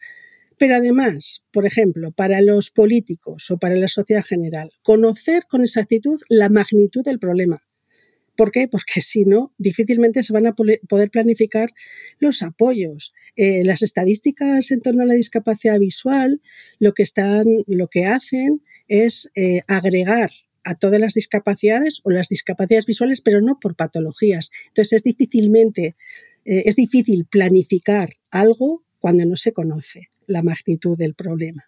pero 0.58 0.76
además, 0.76 1.42
por 1.52 1.66
ejemplo, 1.66 2.12
para 2.12 2.40
los 2.40 2.70
políticos 2.70 3.50
o 3.50 3.58
para 3.58 3.74
la 3.74 3.88
sociedad 3.88 4.24
general, 4.24 4.70
conocer 4.82 5.44
con 5.48 5.62
exactitud 5.62 6.20
la 6.28 6.48
magnitud 6.48 7.02
del 7.02 7.18
problema. 7.18 7.62
¿Por 8.36 8.50
qué? 8.52 8.68
Porque 8.68 9.00
si 9.00 9.24
no, 9.24 9.54
difícilmente 9.56 10.22
se 10.22 10.32
van 10.32 10.46
a 10.46 10.54
poder 10.54 11.10
planificar 11.10 11.70
los 12.18 12.42
apoyos. 12.42 13.14
Eh, 13.34 13.64
las 13.64 13.82
estadísticas 13.82 14.70
en 14.70 14.80
torno 14.80 15.02
a 15.02 15.06
la 15.06 15.14
discapacidad 15.14 15.78
visual 15.78 16.42
lo 16.78 16.92
que, 16.92 17.02
están, 17.02 17.46
lo 17.66 17.88
que 17.88 18.04
hacen 18.04 18.62
es 18.88 19.30
eh, 19.34 19.60
agregar 19.66 20.30
a 20.64 20.74
todas 20.74 21.00
las 21.00 21.14
discapacidades 21.14 22.00
o 22.04 22.10
las 22.10 22.28
discapacidades 22.28 22.86
visuales, 22.86 23.20
pero 23.20 23.40
no 23.40 23.58
por 23.60 23.76
patologías. 23.76 24.50
Entonces 24.68 24.94
es 24.94 25.02
difícilmente, 25.04 25.96
eh, 26.44 26.62
es 26.66 26.76
difícil 26.76 27.26
planificar 27.26 28.08
algo 28.30 28.84
cuando 28.98 29.24
no 29.26 29.36
se 29.36 29.52
conoce 29.52 30.08
la 30.26 30.42
magnitud 30.42 30.98
del 30.98 31.14
problema. 31.14 31.64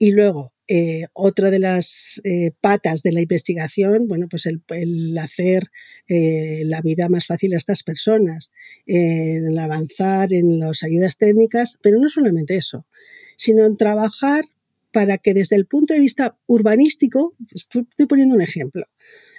Y 0.00 0.12
luego, 0.12 0.52
eh, 0.68 1.06
otra 1.12 1.50
de 1.50 1.58
las 1.58 2.20
patas 2.60 3.02
de 3.02 3.10
la 3.10 3.20
investigación, 3.20 4.06
bueno, 4.06 4.28
pues 4.30 4.46
el, 4.46 4.62
hacer 5.18 5.64
la 6.08 6.80
vida 6.82 7.08
más 7.08 7.26
fácil 7.26 7.54
a 7.54 7.56
estas 7.56 7.82
personas, 7.82 8.52
el 8.86 9.58
avanzar 9.58 10.32
en 10.32 10.60
las 10.60 10.84
ayudas 10.84 11.16
técnicas, 11.16 11.78
pero 11.82 11.98
no 11.98 12.08
solamente 12.08 12.56
eso, 12.56 12.86
sino 13.36 13.64
en 13.64 13.76
trabajar 13.76 14.44
para 14.92 15.18
que 15.18 15.34
desde 15.34 15.56
el 15.56 15.66
punto 15.66 15.94
de 15.94 16.00
vista 16.00 16.38
urbanístico, 16.46 17.34
estoy 17.54 18.06
poniendo 18.06 18.34
un 18.34 18.42
ejemplo, 18.42 18.86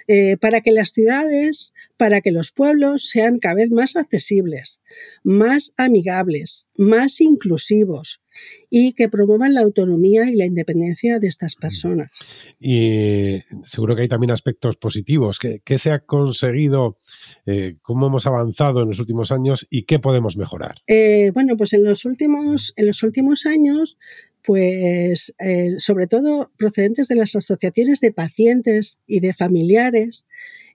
eh, 0.06 0.36
para 0.36 0.60
que 0.60 0.72
las 0.72 0.90
ciudades, 0.90 1.72
para 1.96 2.20
que 2.20 2.30
los 2.30 2.52
pueblos 2.52 3.08
sean 3.08 3.38
cada 3.38 3.56
vez 3.56 3.70
más 3.70 3.96
accesibles, 3.96 4.80
más 5.22 5.72
amigables, 5.76 6.66
más 6.76 7.20
inclusivos 7.20 8.19
y 8.68 8.92
que 8.92 9.08
promuevan 9.08 9.54
la 9.54 9.62
autonomía 9.62 10.30
y 10.30 10.36
la 10.36 10.46
independencia 10.46 11.18
de 11.18 11.26
estas 11.26 11.56
personas. 11.56 12.24
Y 12.60 13.38
seguro 13.64 13.96
que 13.96 14.02
hay 14.02 14.08
también 14.08 14.30
aspectos 14.30 14.76
positivos. 14.76 15.38
¿Qué, 15.38 15.78
se 15.78 15.90
ha 15.90 16.00
conseguido? 16.00 16.98
Eh, 17.46 17.76
¿Cómo 17.82 18.06
hemos 18.06 18.26
avanzado 18.26 18.82
en 18.82 18.88
los 18.88 19.00
últimos 19.00 19.32
años 19.32 19.66
y 19.70 19.82
qué 19.82 19.98
podemos 19.98 20.36
mejorar? 20.36 20.76
Eh, 20.86 21.30
bueno, 21.34 21.56
pues 21.56 21.72
en 21.72 21.84
los 21.84 22.04
últimos, 22.04 22.72
en 22.76 22.86
los 22.86 23.02
últimos 23.02 23.46
años 23.46 23.96
pues 24.42 25.34
eh, 25.38 25.74
sobre 25.78 26.06
todo 26.06 26.50
procedentes 26.56 27.08
de 27.08 27.14
las 27.14 27.36
asociaciones 27.36 28.00
de 28.00 28.12
pacientes 28.12 28.98
y 29.06 29.20
de 29.20 29.34
familiares, 29.34 30.26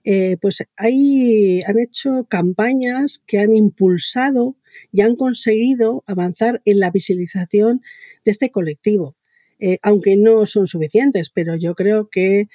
eh, 0.04 0.36
pues 0.40 0.64
ahí 0.76 1.60
han 1.66 1.78
hecho 1.78 2.26
campañas 2.28 3.22
que 3.26 3.38
han 3.38 3.54
impulsado 3.54 4.56
y 4.92 5.00
han 5.00 5.16
conseguido 5.16 6.02
avanzar 6.06 6.62
en 6.64 6.80
la 6.80 6.90
visibilización 6.90 7.80
de 8.24 8.30
este 8.30 8.50
colectivo. 8.50 9.16
Eh, 9.58 9.78
aunque 9.80 10.18
no 10.18 10.44
son 10.44 10.66
suficientes, 10.66 11.30
pero 11.30 11.56
yo 11.56 11.74
creo 11.74 12.10
que 12.10 12.46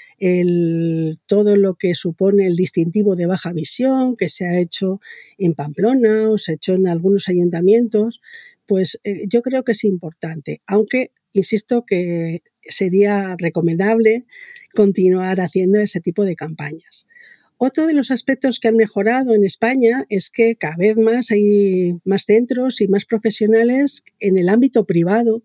todo 1.26 1.56
lo 1.56 1.74
que 1.74 1.96
supone 1.96 2.46
el 2.46 2.56
distintivo 2.56 3.16
de 3.16 3.26
baja 3.26 3.54
visión 3.54 4.16
que 4.16 4.30
se 4.30 4.46
ha 4.46 4.60
hecho 4.60 5.02
en 5.40 5.54
Pamplona 5.56 6.30
o 6.30 6.38
se 6.38 6.52
ha 6.52 6.56
hecho 6.56 6.74
en 6.74 6.88
algunos 6.88 7.28
ayuntamientos, 7.28 8.22
pues 8.68 9.00
eh, 9.04 9.24
yo 9.28 9.42
creo 9.42 9.64
que 9.64 9.74
es 9.74 9.84
importante, 9.84 10.62
aunque 10.68 11.12
insisto 11.34 11.86
que 11.86 12.42
sería 12.68 13.36
recomendable 13.38 14.26
continuar 14.74 15.42
haciendo 15.42 15.80
ese 15.80 16.00
tipo 16.00 16.24
de 16.24 16.36
campañas. 16.36 17.08
Otro 17.58 17.86
de 17.86 17.94
los 17.94 18.10
aspectos 18.10 18.60
que 18.60 18.70
han 18.70 18.76
mejorado 18.76 19.36
en 19.36 19.44
España 19.44 20.06
es 20.10 20.32
que 20.32 20.56
cada 20.56 20.78
vez 20.78 20.98
más 20.98 21.30
hay 21.30 21.94
más 22.06 22.24
centros 22.24 22.82
y 22.82 22.88
más 22.88 23.06
profesionales 23.06 24.04
en 24.20 24.40
el 24.40 24.50
ámbito 24.50 24.86
privado 24.86 25.44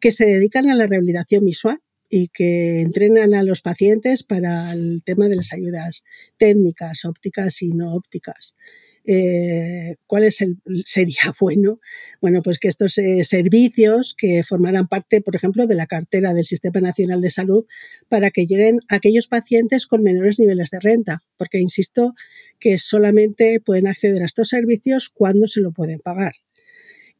que 0.00 0.10
se 0.10 0.24
dedican 0.24 0.70
a 0.70 0.74
la 0.74 0.86
rehabilitación 0.86 1.44
visual 1.44 1.80
y 2.08 2.28
que 2.28 2.80
entrenan 2.80 3.34
a 3.34 3.42
los 3.42 3.60
pacientes 3.60 4.22
para 4.22 4.72
el 4.72 5.02
tema 5.04 5.28
de 5.28 5.36
las 5.36 5.52
ayudas 5.52 6.04
técnicas, 6.38 7.04
ópticas 7.04 7.60
y 7.60 7.68
no 7.68 7.94
ópticas. 7.94 8.56
Eh, 9.06 9.96
¿cuál 10.06 10.24
es 10.24 10.40
el, 10.40 10.58
sería 10.84 11.14
bueno? 11.40 11.80
Bueno, 12.20 12.40
pues 12.42 12.58
que 12.58 12.68
estos 12.68 12.96
eh, 12.98 13.22
servicios 13.22 14.14
que 14.16 14.42
formarán 14.44 14.88
parte, 14.88 15.20
por 15.20 15.36
ejemplo, 15.36 15.66
de 15.66 15.74
la 15.74 15.86
cartera 15.86 16.32
del 16.32 16.44
Sistema 16.44 16.80
Nacional 16.80 17.20
de 17.20 17.30
Salud 17.30 17.66
para 18.08 18.30
que 18.30 18.46
lleguen 18.46 18.80
a 18.88 18.96
aquellos 18.96 19.28
pacientes 19.28 19.86
con 19.86 20.02
menores 20.02 20.38
niveles 20.40 20.70
de 20.70 20.80
renta, 20.80 21.22
porque 21.36 21.60
insisto 21.60 22.14
que 22.58 22.78
solamente 22.78 23.60
pueden 23.60 23.86
acceder 23.86 24.22
a 24.22 24.26
estos 24.26 24.48
servicios 24.48 25.10
cuando 25.10 25.48
se 25.48 25.60
lo 25.60 25.72
pueden 25.72 26.00
pagar. 26.00 26.32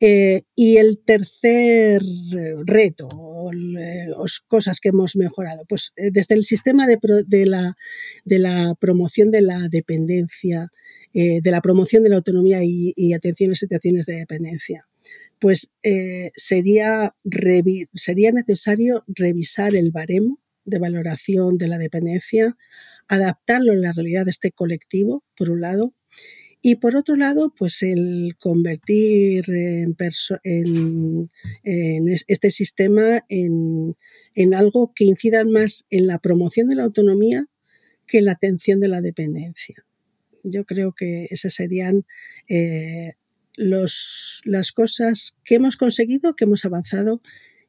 Eh, 0.01 0.43
y 0.57 0.79
el 0.79 0.99
tercer 1.05 2.03
reto 2.67 3.09
o, 3.13 3.51
cosas 4.49 4.81
que 4.81 4.89
hemos 4.89 5.17
mejorado, 5.17 5.65
pues 5.69 5.93
desde 5.97 6.35
el 6.35 6.45
sistema 6.45 6.87
de, 6.87 7.47
la, 7.47 7.77
de 8.25 8.39
la 8.39 8.75
promoción 8.81 9.31
de 9.31 9.43
la 9.43 9.69
dependencia, 9.69 10.71
eh, 11.17 11.41
de 11.41 11.51
la 11.53 11.61
promoción 11.61 12.03
de 12.03 12.09
la 12.09 12.17
autonomía 12.17 12.59
y, 12.65 13.13
atención 13.13 13.53
a 13.53 13.55
situaciones 13.55 14.07
de 14.07 14.17
dependencia. 14.17 14.89
Pues 15.39 15.71
eh, 15.85 16.33
sería, 16.35 17.15
sería 17.95 18.33
necesario 18.33 19.05
revisar 19.07 19.77
el 19.77 19.93
baremo 19.93 20.41
de 20.65 20.81
valoración 20.81 21.57
de 21.57 21.69
la 21.69 21.79
dependencia, 21.79 22.57
adaptarlo 23.07 23.71
a 23.71 23.77
la 23.77 23.93
realidad 23.93 24.25
de 24.25 24.33
este 24.33 24.51
colectivo, 24.51 25.23
por 25.37 25.51
un 25.51 25.61
lado, 25.61 25.95
y 26.61 26.77
por 26.77 26.97
otro 26.97 27.15
lado, 27.15 27.55
pues 27.57 27.83
el 27.85 28.35
convertir 28.37 29.45
este 31.63 32.51
sistema 32.51 33.25
en, 33.29 33.95
en, 34.35 34.55
algo 34.55 34.93
que 34.97 35.05
incida 35.05 35.45
más 35.45 35.87
en 35.91 36.09
la 36.09 36.19
promoción 36.19 36.69
de 36.69 36.75
la 36.75 36.85
autonomía 36.85 37.45
que 38.07 38.19
en 38.19 38.25
la 38.25 38.33
atención 38.33 38.81
de 38.81 38.89
la 38.89 39.01
dependencia. 39.01 39.85
Yo 40.45 40.65
creo 40.65 40.93
que 40.93 41.27
esas 41.31 41.55
serían 41.55 42.05
eh, 42.49 43.15
los, 43.57 44.43
las 44.45 44.73
cosas 44.73 45.37
que 45.45 45.57
hemos 45.57 45.77
conseguido, 45.77 46.37
que 46.37 46.45
hemos 46.45 46.65
avanzado 46.65 47.21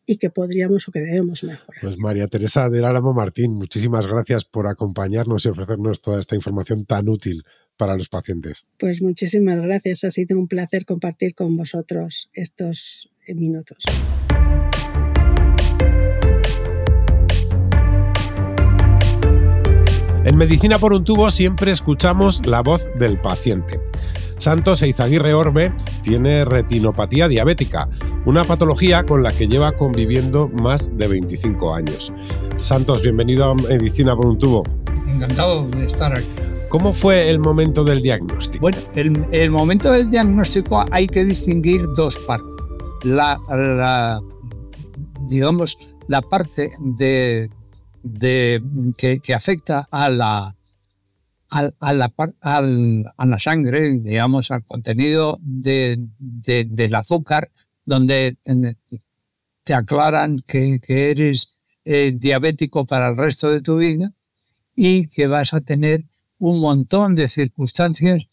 y 0.05 0.17
que 0.17 0.29
podríamos 0.29 0.87
o 0.87 0.91
que 0.91 0.99
debemos 0.99 1.43
mejorar. 1.43 1.81
Pues 1.81 1.97
María 1.97 2.27
Teresa 2.27 2.69
del 2.69 2.85
Álamo 2.85 3.13
Martín, 3.13 3.53
muchísimas 3.53 4.05
gracias 4.05 4.45
por 4.45 4.67
acompañarnos 4.67 5.45
y 5.45 5.49
ofrecernos 5.49 6.01
toda 6.01 6.19
esta 6.19 6.35
información 6.35 6.85
tan 6.85 7.09
útil 7.09 7.43
para 7.77 7.97
los 7.97 8.09
pacientes. 8.09 8.65
Pues 8.77 9.01
muchísimas 9.01 9.59
gracias, 9.61 10.03
ha 10.03 10.11
sido 10.11 10.37
un 10.37 10.47
placer 10.47 10.85
compartir 10.85 11.33
con 11.33 11.57
vosotros 11.57 12.29
estos 12.33 13.09
minutos. 13.27 13.83
En 20.25 20.37
Medicina 20.37 20.79
por 20.79 20.91
un 20.91 21.03
tubo 21.03 21.29
siempre 21.29 21.69
escuchamos 21.69 22.43
la 22.47 22.63
voz 22.63 22.89
del 22.95 23.21
paciente. 23.21 23.79
Santos 24.39 24.81
Eizaguirre 24.81 25.35
Orbe 25.35 25.71
tiene 26.01 26.43
retinopatía 26.45 27.27
diabética, 27.27 27.87
una 28.25 28.43
patología 28.43 29.05
con 29.05 29.21
la 29.21 29.31
que 29.31 29.47
lleva 29.47 29.73
conviviendo 29.73 30.49
más 30.49 30.89
de 30.97 31.07
25 31.07 31.75
años. 31.75 32.11
Santos, 32.59 33.03
bienvenido 33.03 33.51
a 33.51 33.53
Medicina 33.53 34.15
por 34.15 34.25
un 34.25 34.39
tubo. 34.39 34.63
Encantado 35.07 35.67
de 35.67 35.85
estar 35.85 36.11
aquí. 36.11 36.25
¿Cómo 36.69 36.91
fue 36.91 37.29
el 37.29 37.37
momento 37.37 37.83
del 37.83 38.01
diagnóstico? 38.01 38.61
Bueno, 38.63 38.79
el, 38.95 39.27
el 39.31 39.51
momento 39.51 39.91
del 39.91 40.09
diagnóstico 40.09 40.83
hay 40.89 41.05
que 41.05 41.23
distinguir 41.23 41.81
dos 41.95 42.17
partes. 42.17 42.57
La, 43.03 43.39
la 43.47 44.19
digamos, 45.27 45.99
la 46.07 46.23
parte 46.23 46.71
de 46.79 47.47
de, 48.05 48.61
que, 48.97 49.33
afecta 49.33 49.87
a 49.89 50.09
la, 50.09 50.55
a, 51.49 51.93
la, 51.93 52.13
a 52.41 53.25
la 53.25 53.39
sangre, 53.39 53.99
digamos, 53.99 54.51
al 54.51 54.63
contenido 54.63 55.39
de, 55.41 55.97
del 56.19 56.95
azúcar, 56.95 57.49
donde 57.83 58.37
te 59.63 59.73
aclaran 59.73 60.39
que, 60.45 60.79
eres 60.87 61.79
eh, 61.83 62.13
diabético 62.15 62.85
para 62.85 63.09
el 63.09 63.17
resto 63.17 63.51
de 63.51 63.61
tu 63.61 63.77
vida 63.77 64.13
y 64.75 65.07
que 65.07 65.27
vas 65.27 65.53
a 65.53 65.61
tener 65.61 66.05
un 66.37 66.59
montón 66.59 67.15
de 67.15 67.27
circunstancias 67.27 68.27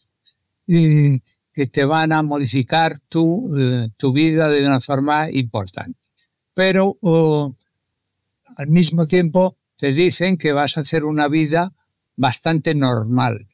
que 0.66 1.66
te 1.66 1.84
van 1.84 2.12
a 2.12 2.22
modificar 2.22 2.98
tu, 3.08 3.50
eh, 3.58 3.88
tu 3.96 4.12
vida 4.12 4.48
de 4.48 4.66
una 4.66 4.80
forma 4.80 5.30
importante. 5.30 5.98
Pero 6.54 6.98
oh, 7.00 7.54
al 8.56 8.68
mismo 8.68 9.06
tiempo 9.06 9.56
te 9.76 9.92
dicen 9.92 10.36
que 10.36 10.52
vas 10.52 10.76
a 10.76 10.82
hacer 10.82 11.04
una 11.04 11.28
vida 11.28 11.72
bastante 12.16 12.74
normal, 12.74 13.46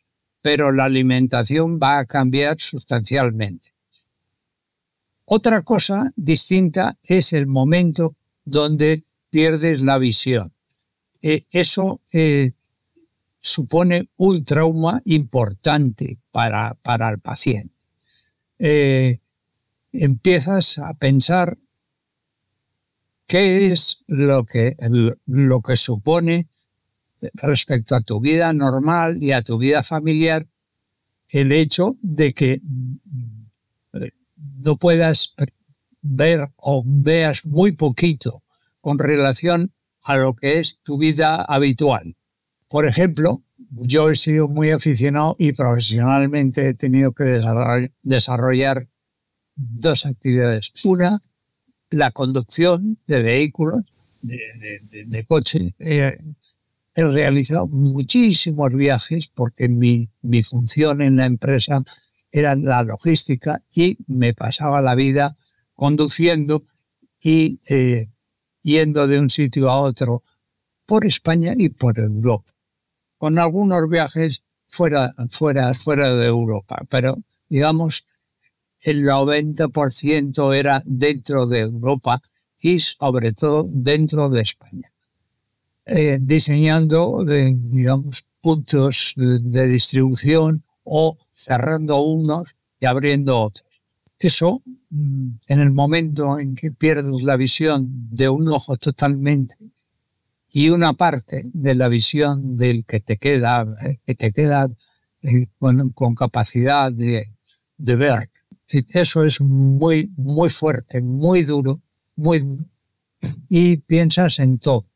pero 0.42 0.72
la 0.72 0.84
alimentación 0.84 1.78
va 1.78 1.98
a 1.98 2.06
cambiar 2.06 2.58
sustancialmente. 2.58 3.70
Otra 5.24 5.62
cosa 5.62 6.10
distinta 6.16 6.98
es 7.02 7.32
el 7.32 7.46
momento 7.46 8.16
donde 8.44 9.04
pierdes 9.30 9.82
la 9.82 9.98
visión. 9.98 10.52
Eh, 11.20 11.44
eso 11.50 12.00
eh, 12.12 12.52
supone 13.38 14.08
un 14.16 14.44
trauma 14.44 15.02
importante 15.04 16.18
para, 16.30 16.74
para 16.82 17.10
el 17.10 17.18
paciente. 17.18 17.84
Eh, 18.58 19.18
empiezas 19.92 20.78
a 20.78 20.94
pensar 20.94 21.58
¿Qué 23.28 23.70
es 23.70 24.04
lo 24.06 24.46
que, 24.46 24.74
lo 25.26 25.60
que 25.60 25.76
supone 25.76 26.48
respecto 27.34 27.94
a 27.94 28.00
tu 28.00 28.20
vida 28.20 28.54
normal 28.54 29.22
y 29.22 29.32
a 29.32 29.42
tu 29.42 29.58
vida 29.58 29.82
familiar 29.82 30.46
el 31.28 31.52
hecho 31.52 31.98
de 32.00 32.32
que 32.32 32.62
no 34.62 34.76
puedas 34.78 35.34
ver 36.00 36.48
o 36.56 36.82
veas 36.86 37.44
muy 37.44 37.72
poquito 37.72 38.42
con 38.80 38.98
relación 38.98 39.72
a 40.04 40.16
lo 40.16 40.34
que 40.34 40.58
es 40.58 40.78
tu 40.82 40.96
vida 40.96 41.42
habitual. 41.42 42.16
Por 42.66 42.86
ejemplo, 42.86 43.42
yo 43.72 44.08
he 44.08 44.16
sido 44.16 44.48
muy 44.48 44.70
aficionado 44.70 45.36
y 45.38 45.52
profesionalmente 45.52 46.66
he 46.66 46.74
tenido 46.74 47.12
que 47.12 47.42
desarrollar 48.04 48.88
dos 49.54 50.06
actividades. 50.06 50.72
Una, 50.84 51.22
la 51.90 52.10
conducción 52.10 52.98
de 53.06 53.22
vehículos, 53.22 53.92
de, 54.20 55.24
coche. 55.26 55.74
he 55.78 57.04
realizado 57.04 57.68
muchísimos 57.68 58.74
viajes 58.74 59.28
porque 59.28 59.68
mi, 59.68 60.08
función 60.42 61.00
en 61.00 61.16
la 61.16 61.26
empresa 61.26 61.82
era 62.30 62.56
la 62.56 62.82
logística 62.82 63.62
y 63.72 63.98
me 64.06 64.34
pasaba 64.34 64.82
la 64.82 64.94
vida 64.94 65.36
conduciendo 65.74 66.64
y 67.20 67.60
eh, 67.68 68.10
yendo 68.62 69.06
de 69.06 69.18
un 69.18 69.30
sitio 69.30 69.70
a 69.70 69.80
otro 69.80 70.22
por 70.86 71.06
España 71.06 71.52
y 71.56 71.68
por 71.68 71.98
Europa, 71.98 72.52
con 73.16 73.38
algunos 73.38 73.88
viajes 73.88 74.42
fuera, 74.66 75.12
fuera, 75.30 75.74
fuera 75.74 76.14
de 76.14 76.26
Europa, 76.26 76.84
pero 76.90 77.18
digamos 77.48 78.04
el 78.82 79.04
90% 79.04 80.54
era 80.54 80.82
dentro 80.86 81.46
de 81.46 81.60
Europa 81.60 82.20
y 82.60 82.80
sobre 82.80 83.32
todo 83.32 83.66
dentro 83.68 84.28
de 84.30 84.42
España. 84.42 84.90
Eh, 85.86 86.18
diseñando, 86.20 87.24
digamos, 87.24 88.26
puntos 88.40 89.14
de, 89.16 89.68
distribución 89.68 90.62
o 90.84 91.16
cerrando 91.30 92.00
unos 92.02 92.56
y 92.78 92.86
abriendo 92.86 93.40
otros. 93.40 93.66
Eso, 94.18 94.62
mm, 94.90 95.28
en 95.48 95.60
el 95.60 95.72
momento 95.72 96.38
en 96.38 96.54
que 96.54 96.72
pierdes 96.72 97.22
la 97.22 97.36
visión 97.36 97.86
de 98.10 98.28
un 98.28 98.48
ojo 98.48 98.76
totalmente 98.76 99.54
y 100.52 100.70
una 100.70 100.92
parte 100.94 101.42
de 101.52 101.74
la 101.74 101.88
visión 101.88 102.56
del 102.56 102.84
que 102.84 103.00
te 103.00 103.16
queda, 103.16 103.66
eh, 103.86 103.98
que 104.04 104.14
te 104.14 104.32
queda 104.32 104.68
eh, 105.22 105.46
con, 105.58 106.14
capacidad 106.14 106.92
de 106.92 107.24
ver 107.78 108.28
eso 108.68 109.24
es 109.24 109.40
muy, 109.40 110.12
muy 110.16 110.50
fuerte, 110.50 111.00
muy 111.02 111.44
duro, 111.44 111.80
muy. 112.16 112.66
Y 113.48 113.78
piensas 113.78 114.38
en 114.38 114.58
todo. 114.58 114.86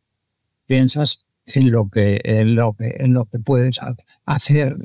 Piensas 0.66 1.24
en 1.46 1.70
lo 1.70 1.88
que, 1.88 2.20
en 2.24 2.54
lo 2.54 2.74
que, 2.74 2.96
en 2.98 3.14
lo 3.14 3.24
que 3.24 3.38
puedes 3.38 3.80
hacer, 4.26 4.76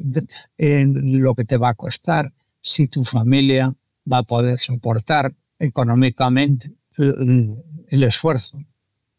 en 0.58 1.22
lo 1.22 1.36
que 1.36 1.46
te 1.46 1.58
va 1.58 1.70
a 1.70 1.76
costar, 1.76 2.34
si 2.62 2.88
tu 2.88 3.04
familia 3.04 3.74
va 4.12 4.20
a 4.20 4.24
poder 4.24 4.58
soportar 4.58 5.34
económicamente 5.60 6.74
el, 6.98 8.04
esfuerzo 8.04 8.58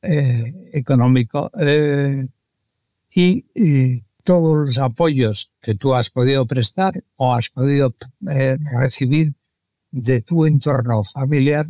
eh, 0.02 0.52
económico 0.72 1.50
eh, 1.60 2.26
y, 3.14 4.02
todos 4.24 4.66
los 4.66 4.78
apoyos 4.78 5.54
que 5.62 5.74
tú 5.74 5.94
has 5.94 6.10
podido 6.10 6.44
prestar 6.44 6.92
o 7.16 7.32
has 7.32 7.48
podido 7.48 7.94
recibir 8.78 9.32
de 10.02 10.22
tu 10.22 10.46
entorno 10.46 11.02
familiar 11.04 11.66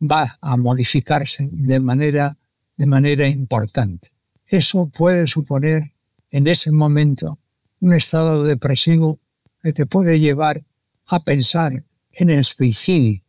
va 0.00 0.38
a 0.40 0.56
modificarse 0.56 1.48
de 1.52 1.80
manera, 1.80 2.36
de 2.76 2.86
manera 2.86 3.26
importante. 3.28 4.08
Eso 4.46 4.88
puede 4.88 5.26
suponer 5.26 5.92
en 6.30 6.46
ese 6.46 6.70
momento 6.70 7.38
un 7.80 7.92
estado 7.92 8.44
depresivo 8.44 9.18
que 9.62 9.72
te 9.72 9.86
puede 9.86 10.20
llevar 10.20 10.62
a 11.06 11.22
pensar 11.22 11.72
en 12.12 12.30
el 12.30 12.44
suicidio, 12.44 13.20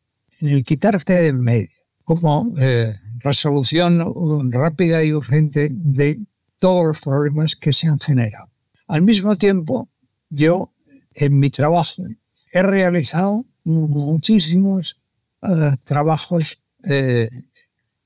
en 0.41 0.49
el 0.49 0.63
quitarte 0.63 1.13
de 1.13 1.27
en 1.29 1.41
medio, 1.41 1.69
como 2.03 2.53
eh, 2.58 2.93
resolución 3.19 4.51
rápida 4.51 5.03
y 5.03 5.13
urgente 5.13 5.69
de 5.71 6.19
todos 6.60 6.86
los 6.86 6.99
problemas 7.01 7.55
que 7.55 7.73
se 7.73 7.88
han 7.88 7.99
generado. 7.99 8.49
Al 8.88 9.01
mismo 9.01 9.36
tiempo, 9.36 9.89
yo 10.29 10.71
en 11.13 11.39
mi 11.39 11.49
trabajo 11.49 12.03
he 12.51 12.62
realizado 12.62 13.45
muchísimos 13.65 14.97
eh, 15.41 15.71
trabajos 15.84 16.60
eh, 16.84 17.30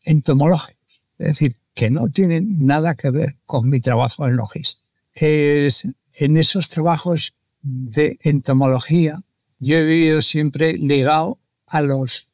entomológicos, 0.03 1.03
es 1.17 1.27
decir, 1.27 1.55
que 1.73 1.91
no 1.91 2.09
tienen 2.09 2.65
nada 2.65 2.95
que 2.95 3.11
ver 3.11 3.37
con 3.45 3.69
mi 3.69 3.79
trabajo 3.79 4.27
en 4.27 4.37
logística. 4.37 4.89
Es, 5.13 5.87
en 6.15 6.37
esos 6.37 6.69
trabajos 6.69 7.35
de 7.61 8.17
entomología, 8.21 9.21
yo 9.59 9.77
he 9.77 9.83
vivido 9.83 10.21
siempre 10.21 10.77
ligado 10.77 11.39
a 11.67 11.81
los 11.81 12.29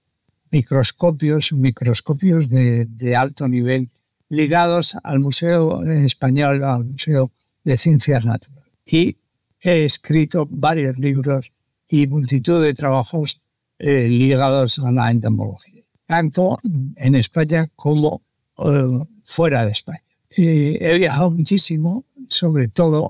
microscopios, 0.51 1.51
microscopios 1.51 2.49
de, 2.49 2.85
de 2.85 3.15
alto 3.15 3.47
nivel, 3.47 3.89
ligados 4.29 4.97
al 5.03 5.19
Museo 5.19 5.83
Español, 5.83 6.63
al 6.63 6.85
Museo 6.85 7.31
de 7.63 7.77
Ciencias 7.77 8.25
Naturales. 8.25 8.73
Y 8.85 9.17
he 9.61 9.85
escrito 9.85 10.47
varios 10.49 10.97
libros 10.99 11.51
y 11.87 12.07
multitud 12.07 12.63
de 12.63 12.73
trabajos 12.73 13.41
eh, 13.77 14.07
ligados 14.07 14.79
a 14.79 14.91
la 14.91 15.11
entomología, 15.11 15.83
tanto 16.05 16.59
en 16.95 17.15
España 17.15 17.67
como 17.75 18.21
eh, 18.57 19.05
fuera 19.23 19.65
de 19.65 19.71
España. 19.71 20.01
he 20.29 20.95
viajado 20.97 21.31
muchísimo, 21.31 22.05
sobre 22.29 22.67
todo 22.67 23.09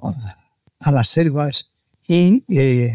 a, 0.79 0.91
las 0.91 1.09
selvas 1.09 1.71
y 2.07 2.43
eh, 2.47 2.91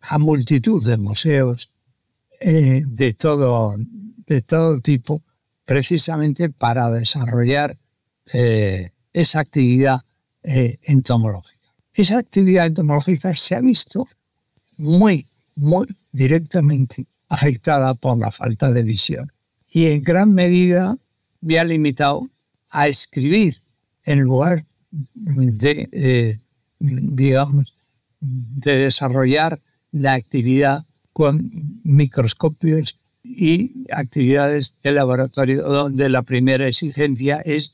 a 0.00 0.18
multitud 0.18 0.84
de 0.84 0.96
museos 0.96 1.70
de, 2.40 3.14
todo, 3.18 3.74
de 4.26 4.42
todo 4.42 4.80
tipo, 4.80 5.22
precisamente 5.64 6.50
para 6.50 6.90
desarrollar 6.90 7.76
esa 9.12 9.40
actividad 9.40 10.00
entomológica. 10.42 11.56
Esa 11.94 12.18
actividad 12.18 12.66
entomológica 12.66 13.34
se 13.34 13.54
ha 13.54 13.60
visto 13.60 14.06
muy, 14.78 15.26
muy 15.56 15.86
directamente 16.12 17.06
afectada 17.28 17.94
por 17.94 18.18
la 18.18 18.30
falta 18.30 18.72
de 18.72 18.82
visión. 18.82 19.30
Y 19.72 19.86
en 19.86 20.02
gran 20.02 20.32
medida 20.32 20.96
me 21.40 21.58
ha 21.58 21.64
limitado 21.64 22.28
a 22.70 22.88
escribir 22.88 23.56
en 24.04 24.20
lugar 24.20 24.64
de, 25.14 25.88
eh, 25.92 26.38
digamos, 26.78 27.74
de 28.20 28.78
desarrollar 28.78 29.60
la 29.92 30.14
actividad 30.14 30.84
con 31.12 31.50
microscopios 31.84 32.96
y 33.22 33.86
actividades 33.90 34.76
de 34.82 34.92
laboratorio 34.92 35.62
donde 35.62 36.08
la 36.08 36.22
primera 36.22 36.68
exigencia 36.68 37.40
es 37.40 37.72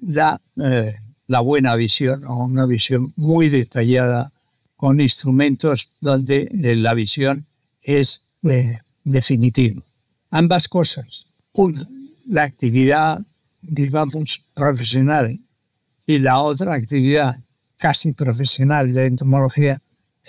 la, 0.00 0.40
eh, 0.62 0.94
la 1.26 1.40
buena 1.40 1.74
visión 1.76 2.24
o 2.24 2.44
una 2.44 2.66
visión 2.66 3.12
muy 3.16 3.48
detallada 3.48 4.32
con 4.76 5.00
instrumentos 5.00 5.90
donde 6.00 6.48
eh, 6.52 6.76
la 6.76 6.94
visión 6.94 7.46
es 7.82 8.22
eh, 8.42 8.78
definitiva. 9.04 9.82
Ambas 10.30 10.68
cosas, 10.68 11.26
una, 11.52 11.82
la 12.26 12.42
actividad, 12.42 13.24
digamos, 13.62 14.44
profesional 14.54 15.40
y 16.06 16.18
la 16.18 16.40
otra 16.40 16.74
actividad 16.74 17.34
casi 17.78 18.12
profesional 18.12 18.92
de 18.92 19.06
entomología, 19.06 19.80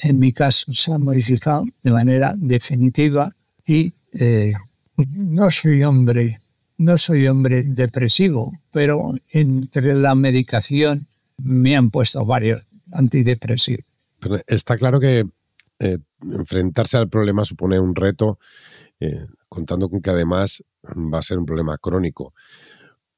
en 0.02 0.20
mi 0.20 0.32
caso 0.32 0.72
se 0.74 0.94
ha 0.94 0.98
modificado 0.98 1.66
de 1.84 1.92
manera 1.92 2.34
definitiva 2.38 3.34
y 3.66 3.94
eh, 4.20 4.54
no 5.08 5.50
soy 5.52 5.84
hombre, 5.84 6.42
no 6.78 6.98
soy 6.98 7.28
hombre 7.28 7.64
depresivo, 7.64 8.54
pero 8.72 9.14
entre 9.32 9.96
la 9.96 10.16
medicación 10.16 11.08
me 11.38 11.76
han 11.76 11.90
puesto 11.90 12.26
varios 12.26 12.64
antidepresivos 12.92 13.86
está 14.48 14.78
claro 14.78 15.00
que 15.00 15.26
eh, 15.80 16.00
enfrentarse 16.24 16.98
al 16.98 17.08
problema 17.08 17.46
supone 17.46 17.80
un 17.80 17.96
reto, 17.96 18.40
eh, 19.00 19.28
contando 19.48 19.90
con 19.90 20.02
que 20.02 20.10
además 20.10 20.64
va 20.84 21.20
a 21.20 21.24
ser 21.24 21.38
un 21.38 21.46
problema 21.46 21.78
crónico. 21.78 22.34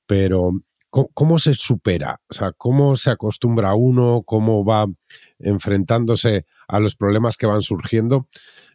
Pero, 0.05 0.51
¿cómo, 0.89 1.39
se 1.39 1.53
supera? 1.53 2.19
O 2.29 2.33
sea, 2.33 2.51
¿cómo 2.51 2.97
se 2.97 3.11
acostumbra 3.11 3.75
uno? 3.75 4.23
¿Cómo 4.25 4.65
va 4.65 4.87
enfrentándose 5.39 6.45
a 6.67 6.79
los 6.79 6.95
problemas 6.95 7.37
que 7.37 7.45
van 7.45 7.61
surgiendo 7.61 8.27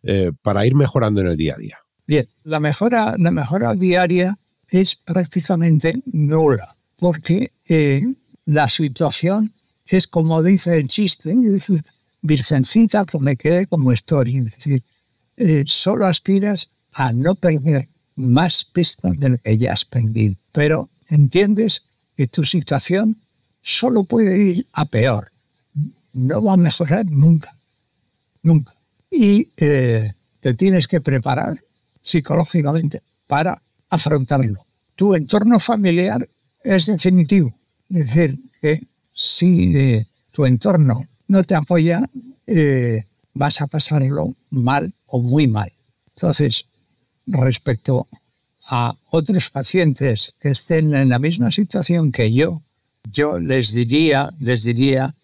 eh, 0.03 0.33
para 0.41 0.65
ir 0.67 0.75
mejorando 0.75 1.21
en 1.21 1.27
el 1.27 1.37
día 1.37 1.55
a 1.55 1.59
día? 1.59 1.79
Bien, 2.07 2.27
la 2.45 2.61
mejora, 2.61 3.17
la 3.19 3.31
mejora 3.31 3.75
diaria 3.75 4.39
es 4.69 4.97
prácticamente 4.97 6.03
nula, 6.07 6.69
porque 6.99 7.53
la 8.47 8.69
situación 8.69 9.53
es 9.87 10.07
como 10.07 10.43
dice 10.43 10.77
el 10.77 10.89
chiste, 10.89 11.35
virgencita 12.25 13.05
que 13.05 13.19
me 13.19 13.37
quede 13.37 13.67
como 13.67 13.93
estoy. 13.93 14.39
Es 14.39 14.45
decir, 14.45 14.83
eh, 15.37 15.65
solo 15.67 16.07
aspiras 16.07 16.71
a 16.93 17.13
no 17.13 17.35
perder 17.35 17.89
más 18.17 18.65
pistas 18.65 19.19
de 19.19 19.29
lo 19.31 19.39
que 19.39 19.59
ya 19.59 19.73
has 19.75 19.85
perdido. 19.85 20.35
Pero 20.53 20.89
entiendes 21.11 21.83
que 22.17 22.27
tu 22.27 22.45
situación 22.45 23.17
solo 23.61 24.05
puede 24.05 24.39
ir 24.39 24.67
a 24.73 24.87
peor. 24.87 25.31
No 26.15 26.43
va 26.43 26.55
a 26.55 26.57
mejorar 26.57 27.05
nunca. 27.07 27.51
Nunca. 28.43 28.73
Y 29.11 29.49
eh, 29.57 30.13
te 30.41 30.55
tienes 30.55 30.89
que 30.89 31.01
preparar 31.01 31.55
psicológicamente 32.01 33.03
para 33.27 33.61
afrontarlo. 33.91 34.61
Tu 34.97 35.15
entorno 35.15 35.59
familiar 35.59 36.27
es 36.63 36.87
definitivo. 36.87 37.53
Es 37.91 38.15
decir, 38.15 38.39
que 38.61 38.81
si 39.13 39.77
eh, 39.77 40.07
tu 40.31 40.47
entorno 40.47 41.07
no 41.29 41.45
te 41.45 41.55
apoya, 41.55 42.09
eh, 42.47 43.05
vas 43.33 43.61
a 43.61 43.67
pasarlo 43.67 44.35
mal 44.51 44.93
o 45.07 45.21
muy 45.21 45.47
mal. 45.47 45.73
Entonces, 46.15 46.67
respecto 47.27 48.07
a 48.67 48.95
otros 49.11 49.51
pacientes 49.51 50.35
que 50.41 50.51
estén 50.51 50.95
en 50.95 51.09
la 51.09 51.19
misma 51.19 51.51
situación 51.51 52.13
que 52.13 52.33
yo, 52.33 52.63
yo 53.11 53.39
les 53.39 53.73
diría, 53.73 54.33
les 54.41 54.63
diría, 54.63 55.15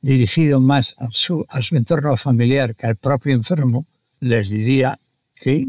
dirigido 0.00 0.60
más 0.60 0.94
a 0.98 1.08
su, 1.10 1.44
a 1.48 1.62
su 1.62 1.76
entorno 1.76 2.16
familiar 2.16 2.74
que 2.74 2.86
al 2.86 2.96
propio 2.96 3.34
enfermo, 3.34 3.84
les 4.20 4.50
diría 4.50 4.98
que 5.34 5.68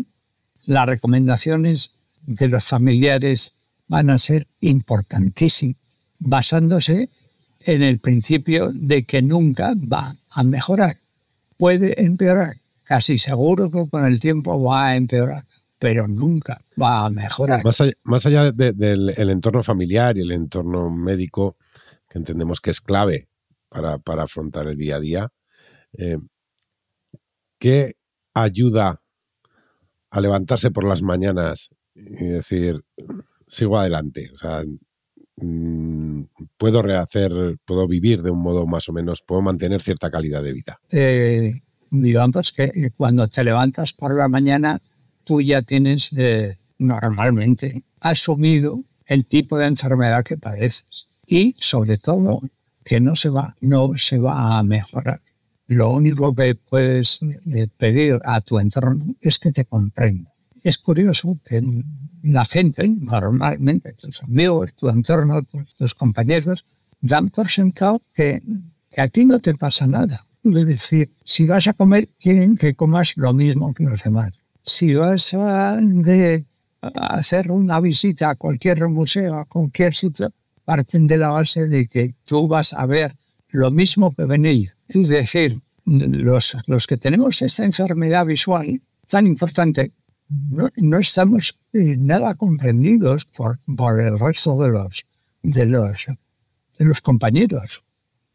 las 0.65 0.87
recomendaciones 0.87 1.91
de 2.25 2.47
los 2.47 2.63
familiares 2.63 3.53
van 3.87 4.09
a 4.09 4.19
ser 4.19 4.47
importantísimas, 4.61 5.77
basándose 6.19 7.09
en 7.65 7.83
el 7.83 7.99
principio 7.99 8.71
de 8.71 9.03
que 9.03 9.21
nunca 9.21 9.73
va 9.91 10.15
a 10.31 10.43
mejorar. 10.43 10.95
Puede 11.57 12.03
empeorar, 12.03 12.55
casi 12.83 13.17
seguro 13.17 13.69
que 13.69 13.89
con 13.89 14.05
el 14.05 14.19
tiempo 14.19 14.61
va 14.61 14.87
a 14.87 14.95
empeorar, 14.95 15.45
pero 15.77 16.07
nunca 16.07 16.61
va 16.79 17.05
a 17.05 17.09
mejorar. 17.09 17.61
Más 18.03 18.25
allá, 18.25 18.51
del 18.51 19.29
entorno 19.29 19.63
familiar 19.63 20.17
y 20.17 20.21
el 20.21 20.31
entorno 20.31 20.89
médico, 20.89 21.57
que 22.09 22.17
entendemos 22.17 22.59
que 22.59 22.71
es 22.71 22.81
clave 22.81 23.27
para, 23.69 24.23
afrontar 24.23 24.67
el 24.67 24.77
día 24.77 24.95
a 24.97 24.99
día, 24.99 25.33
eh, 25.93 26.17
¿qué 27.57 27.93
ayuda 28.33 29.01
a 30.11 30.21
levantarse 30.21 30.71
por 30.71 30.85
las 30.85 31.01
mañanas 31.01 31.69
y 31.93 32.25
decir, 32.25 32.83
sigo 33.47 33.77
adelante? 33.77 34.29
O 34.35 34.39
sea, 34.39 34.63
Mm, 35.41 36.23
puedo 36.57 36.81
rehacer, 36.81 37.31
puedo 37.65 37.87
vivir 37.87 38.21
de 38.21 38.31
un 38.31 38.41
modo 38.41 38.65
más 38.65 38.89
o 38.89 38.93
menos, 38.93 39.21
puedo 39.21 39.41
mantener 39.41 39.81
cierta 39.81 40.09
calidad 40.09 40.43
de 40.43 40.53
vida? 40.53 40.79
Eh, 40.91 41.61
digamos 41.89 42.51
que 42.51 42.91
cuando 42.97 43.27
te 43.27 43.43
levantas 43.43 43.93
por 43.93 44.15
la 44.15 44.27
mañana, 44.27 44.79
tú 45.23 45.41
ya 45.41 45.61
tienes 45.61 46.11
eh, 46.17 46.57
normalmente 46.77 47.83
asumido 47.99 48.83
el 49.05 49.25
tipo 49.25 49.57
de 49.57 49.67
enfermedad 49.67 50.23
que 50.23 50.37
padeces 50.37 51.07
y 51.25 51.55
sobre 51.59 51.97
todo 51.97 52.41
que 52.83 52.99
no 52.99 53.15
se 53.15 53.29
va, 53.29 53.55
no 53.61 53.93
se 53.95 54.19
va 54.19 54.57
a 54.57 54.63
mejorar. 54.63 55.19
Lo 55.67 55.91
único 55.91 56.33
que 56.33 56.55
puedes 56.55 57.19
eh, 57.21 57.67
pedir 57.77 58.19
a 58.25 58.41
tu 58.41 58.57
entorno 58.59 59.15
es 59.21 59.37
que 59.37 59.51
te 59.51 59.65
comprenda 59.65 60.31
es 60.63 60.77
curioso 60.77 61.37
que 61.45 61.61
la 62.23 62.45
gente, 62.45 62.87
normalmente 62.87 63.93
tus 63.93 64.23
amigos, 64.23 64.73
tu 64.75 64.89
entorno, 64.89 65.41
tus, 65.77 65.93
compañeros, 65.93 66.65
dan 67.01 67.29
por 67.29 67.47
sentado 67.49 68.01
que, 68.13 68.41
que, 68.91 69.01
a 69.01 69.07
ti 69.07 69.25
no 69.25 69.39
te 69.39 69.53
pasa 69.55 69.87
nada. 69.87 70.25
Es 70.43 70.67
decir, 70.67 71.11
si 71.25 71.45
vas 71.45 71.67
a 71.67 71.73
comer, 71.73 72.09
quieren 72.19 72.55
que 72.55 72.75
comas 72.75 73.13
lo 73.15 73.33
mismo 73.33 73.73
que 73.73 73.83
los 73.83 74.03
demás. 74.03 74.33
Si 74.63 74.93
vas 74.93 75.33
a, 75.33 75.77
de, 75.77 76.45
a 76.81 77.15
hacer 77.15 77.51
una 77.51 77.79
visita 77.79 78.29
a 78.29 78.35
cualquier 78.35 78.87
museo, 78.89 79.35
a 79.35 79.45
cualquier 79.45 79.95
sitio, 79.95 80.31
parten 80.65 81.07
de 81.07 81.17
la 81.17 81.29
base 81.29 81.67
de 81.67 81.87
que 81.87 82.13
tú 82.25 82.47
vas 82.47 82.73
a 82.73 82.85
ver 82.85 83.15
lo 83.49 83.71
mismo 83.71 84.13
que 84.13 84.25
ven 84.25 84.45
ellos. 84.45 84.75
Es 84.87 85.09
decir, 85.09 85.59
los, 85.85 86.57
los 86.67 86.87
que 86.87 86.97
tenemos 86.97 87.41
esta 87.41 87.65
enfermedad 87.65 88.25
visual 88.25 88.81
tan 89.07 89.25
importante, 89.25 89.91
no, 90.29 90.69
no 90.75 90.99
estamos 90.99 91.59
eh, 91.73 91.97
nada 91.97 92.35
comprendidos 92.35 93.25
por, 93.25 93.59
por, 93.75 93.99
el 93.99 94.19
resto 94.19 94.61
de 94.61 94.69
los, 94.69 95.05
de 95.41 95.65
los, 95.65 96.05
de 96.77 96.85
los 96.85 97.01
compañeros 97.01 97.83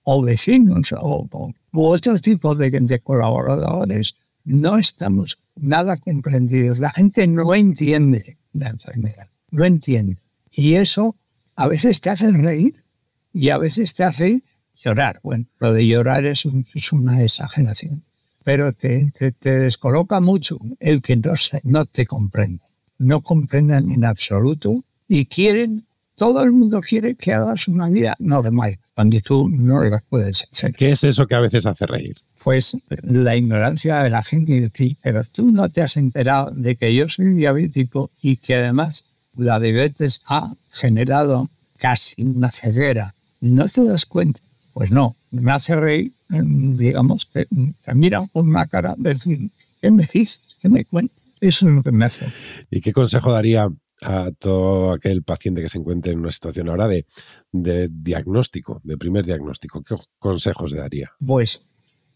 o 0.02 0.22
vecinos 0.22 0.92
o, 0.92 1.28
o 1.30 1.88
otro 1.88 2.18
tipo 2.18 2.54
de, 2.54 2.70
de 2.70 3.00
colaboradores. 3.00 4.14
No 4.44 4.76
estamos 4.76 5.38
nada 5.56 5.96
comprendidos. 5.96 6.80
La 6.80 6.90
gente 6.90 7.26
no 7.26 7.54
entiende 7.54 8.36
la 8.52 8.68
enfermedad, 8.68 9.28
no 9.50 9.64
entiende. 9.64 10.18
Y 10.50 10.74
eso 10.74 11.16
a 11.56 11.68
veces 11.68 12.00
te 12.00 12.10
hace 12.10 12.30
reír 12.32 12.84
y 13.32 13.50
a 13.50 13.58
veces 13.58 13.94
te 13.94 14.04
hace 14.04 14.42
llorar. 14.74 15.20
Bueno, 15.22 15.46
lo 15.60 15.72
de 15.72 15.86
llorar 15.86 16.26
es, 16.26 16.44
es 16.74 16.92
una 16.92 17.22
exageración, 17.22 18.02
pero 18.44 18.72
te, 18.72 19.10
te, 19.12 19.58
descoloca 19.58 20.20
mucho 20.20 20.58
el 20.78 21.00
que 21.00 21.16
no, 21.16 21.32
no 21.64 21.86
te 21.86 22.06
comprenda. 22.06 22.62
No 22.98 23.22
comprendan 23.22 23.90
en 23.90 24.04
absoluto 24.04 24.84
y 25.08 25.24
quieren, 25.26 25.84
todo 26.14 26.42
el 26.44 26.52
mundo 26.52 26.80
quiere 26.80 27.16
que 27.16 27.32
hagas 27.32 27.66
una 27.66 27.88
vida 27.88 28.14
normal, 28.20 28.78
cuando 28.94 29.20
tú 29.20 29.48
no 29.48 29.82
lo 29.82 29.98
puedes 30.08 30.46
hacer. 30.50 30.72
¿Qué 30.74 30.92
es 30.92 31.02
eso 31.02 31.26
que 31.26 31.34
a 31.34 31.40
veces 31.40 31.66
hace 31.66 31.86
reír? 31.86 32.16
Pues 32.44 32.76
la 33.02 33.34
ignorancia 33.34 34.02
de 34.02 34.10
la 34.10 34.22
gente 34.22 34.68
ti. 34.68 34.96
pero 35.02 35.24
tú 35.24 35.50
no 35.50 35.68
te 35.70 35.80
has 35.80 35.96
enterado 35.96 36.50
de 36.50 36.76
que 36.76 36.94
yo 36.94 37.08
soy 37.08 37.30
diabético 37.30 38.10
y 38.20 38.36
que 38.36 38.56
además 38.56 39.06
la 39.36 39.58
diabetes 39.58 40.22
ha 40.26 40.54
generado 40.70 41.48
casi 41.78 42.22
una 42.22 42.50
ceguera. 42.50 43.14
¿No 43.40 43.68
te 43.68 43.84
das 43.84 44.06
cuenta? 44.06 44.40
Pues 44.74 44.90
no, 44.90 45.16
me 45.30 45.52
hace 45.52 45.76
reír, 45.76 46.12
em, 46.30 46.76
digamos, 46.76 47.26
que 47.26 47.46
te 47.46 47.94
mira 47.94 48.26
con 48.32 48.48
una 48.48 48.66
cara 48.66 48.96
de 48.98 49.10
decir, 49.10 49.50
¿qué 49.80 49.90
me 49.92 50.08
dices? 50.12 50.56
¿Qué 50.60 50.68
me 50.68 50.84
cuentas? 50.84 51.26
Eso 51.40 51.68
es 51.68 51.74
lo 51.74 51.82
que 51.82 51.92
me 51.92 52.04
hace. 52.04 52.26
¿Y 52.70 52.80
qué 52.80 52.92
consejo 52.92 53.32
daría 53.32 53.68
a 54.02 54.30
todo 54.32 54.92
aquel 54.92 55.22
paciente 55.22 55.62
que 55.62 55.68
se 55.68 55.78
encuentre 55.78 56.12
en 56.12 56.18
una 56.18 56.32
situación 56.32 56.68
ahora 56.68 56.88
de, 56.88 57.06
de 57.52 57.88
diagnóstico, 57.88 58.80
de 58.82 58.98
primer 58.98 59.24
diagnóstico? 59.24 59.80
¿Qué 59.82 59.94
consejos 60.18 60.72
le 60.72 60.78
daría? 60.78 61.12
Pues, 61.24 61.66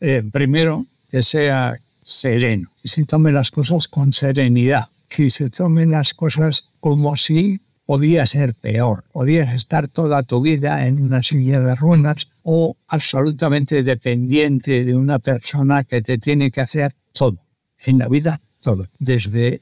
eh, 0.01 0.25
primero, 0.33 0.85
que 1.11 1.23
sea 1.23 1.79
sereno, 2.03 2.69
que 2.83 2.89
se 2.89 3.05
tome 3.05 3.31
las 3.31 3.53
cosas 3.53 3.87
con 3.87 4.13
serenidad, 4.13 4.89
que 5.09 5.31
se 5.31 5.49
tomen 5.49 5.93
las 5.93 6.13
cosas 6.13 6.71
como 6.81 7.17
si 7.17 7.61
podía 7.89 8.27
ser 8.27 8.55
peor. 8.55 9.03
Podías 9.13 9.55
estar 9.55 9.89
toda 9.89 10.23
tu 10.23 10.43
vida 10.43 10.87
en 10.87 11.01
una 11.01 11.23
silla 11.23 11.59
de 11.61 11.75
ruedas 11.75 12.29
o 12.43 12.77
absolutamente 12.87 13.83
dependiente 13.83 14.85
de 14.85 14.95
una 14.95 15.19
persona 15.19 15.85
que 15.85 16.03
te 16.03 16.19
tiene 16.19 16.51
que 16.51 16.61
hacer 16.61 16.93
todo. 17.15 17.39
En 17.87 17.97
la 17.97 18.09
vida, 18.09 18.43
todo. 18.61 18.87
Desde 18.99 19.59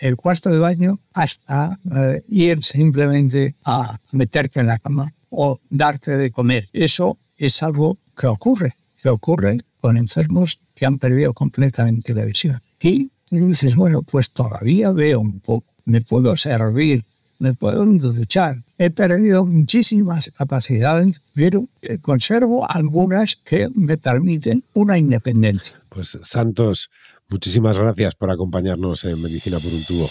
el, 0.00 0.14
cuarto 0.14 0.50
de 0.50 0.58
baño 0.58 1.00
hasta 1.14 1.76
eh, 1.92 2.22
ir 2.28 2.62
simplemente 2.62 3.56
a 3.64 3.98
meterte 4.12 4.60
en 4.60 4.68
la 4.68 4.78
cama 4.78 5.12
o 5.30 5.58
darte 5.68 6.16
de 6.16 6.30
comer. 6.30 6.68
Eso 6.72 7.18
es 7.38 7.60
algo 7.60 7.98
que 8.16 8.28
ocurre, 8.28 8.76
que 9.02 9.08
ocurre 9.08 9.58
con 9.80 9.96
enfermos 9.96 10.60
que 10.76 10.86
han 10.86 10.98
perdido 10.98 11.34
completamente 11.34 12.14
la 12.14 12.24
visión. 12.24 12.62
Y 12.80 13.10
dices, 13.30 13.74
bueno, 13.74 14.02
pues 14.02 14.30
todavía 14.30 14.92
veo 14.92 15.18
un 15.18 15.40
poco, 15.40 15.66
me 15.86 16.02
puedo 16.02 16.36
servir 16.36 17.02
me 17.38 17.54
puedo 17.54 17.84
duchar. 17.84 18.56
He 18.78 18.90
perdido 18.90 19.44
muchísimas 19.44 20.30
capacidades, 20.36 21.20
pero 21.34 21.66
conservo 22.00 22.68
algunas 22.70 23.36
que 23.36 23.68
me 23.74 23.96
permiten 23.96 24.64
una 24.74 24.98
independencia. 24.98 25.76
Pues 25.88 26.18
Santos, 26.22 26.90
muchísimas 27.28 27.78
gracias 27.78 28.14
por 28.14 28.30
acompañarnos 28.30 29.04
en 29.04 29.20
Medicina 29.22 29.58
por 29.58 29.72
un 29.72 29.84
tubo. 29.84 30.08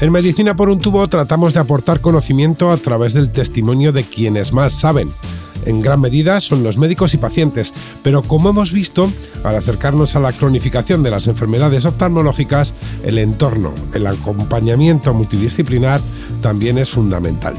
En 0.00 0.10
Medicina 0.10 0.56
por 0.56 0.70
un 0.70 0.80
tubo 0.80 1.06
tratamos 1.08 1.52
de 1.52 1.60
aportar 1.60 2.00
conocimiento 2.00 2.70
a 2.70 2.78
través 2.78 3.12
del 3.12 3.30
testimonio 3.30 3.92
de 3.92 4.04
quienes 4.04 4.50
más 4.50 4.72
saben 4.72 5.12
en 5.66 5.82
gran 5.82 6.00
medida 6.00 6.40
son 6.40 6.62
los 6.62 6.78
médicos 6.78 7.14
y 7.14 7.18
pacientes, 7.18 7.72
pero 8.02 8.22
como 8.22 8.50
hemos 8.50 8.72
visto, 8.72 9.12
al 9.44 9.56
acercarnos 9.56 10.16
a 10.16 10.20
la 10.20 10.32
cronificación 10.32 11.02
de 11.02 11.10
las 11.10 11.26
enfermedades 11.26 11.84
oftalmológicas, 11.84 12.74
el 13.02 13.18
entorno, 13.18 13.74
el 13.94 14.06
acompañamiento 14.06 15.14
multidisciplinar 15.14 16.00
también 16.40 16.78
es 16.78 16.90
fundamental. 16.90 17.56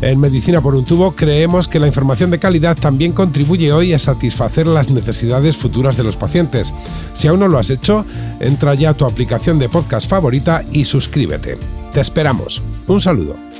En 0.00 0.20
Medicina 0.20 0.60
por 0.60 0.74
un 0.74 0.84
tubo 0.84 1.14
creemos 1.14 1.66
que 1.66 1.80
la 1.80 1.86
información 1.86 2.30
de 2.30 2.38
calidad 2.38 2.76
también 2.76 3.12
contribuye 3.12 3.72
hoy 3.72 3.94
a 3.94 3.98
satisfacer 3.98 4.66
las 4.66 4.90
necesidades 4.90 5.56
futuras 5.56 5.96
de 5.96 6.04
los 6.04 6.16
pacientes. 6.16 6.74
Si 7.14 7.26
aún 7.26 7.40
no 7.40 7.48
lo 7.48 7.58
has 7.58 7.70
hecho, 7.70 8.04
entra 8.40 8.74
ya 8.74 8.90
a 8.90 8.94
tu 8.94 9.06
aplicación 9.06 9.58
de 9.58 9.68
podcast 9.68 10.08
favorita 10.08 10.62
y 10.72 10.84
suscríbete. 10.84 11.58
Te 11.94 12.00
esperamos. 12.00 12.62
Un 12.86 13.00
saludo. 13.00 13.53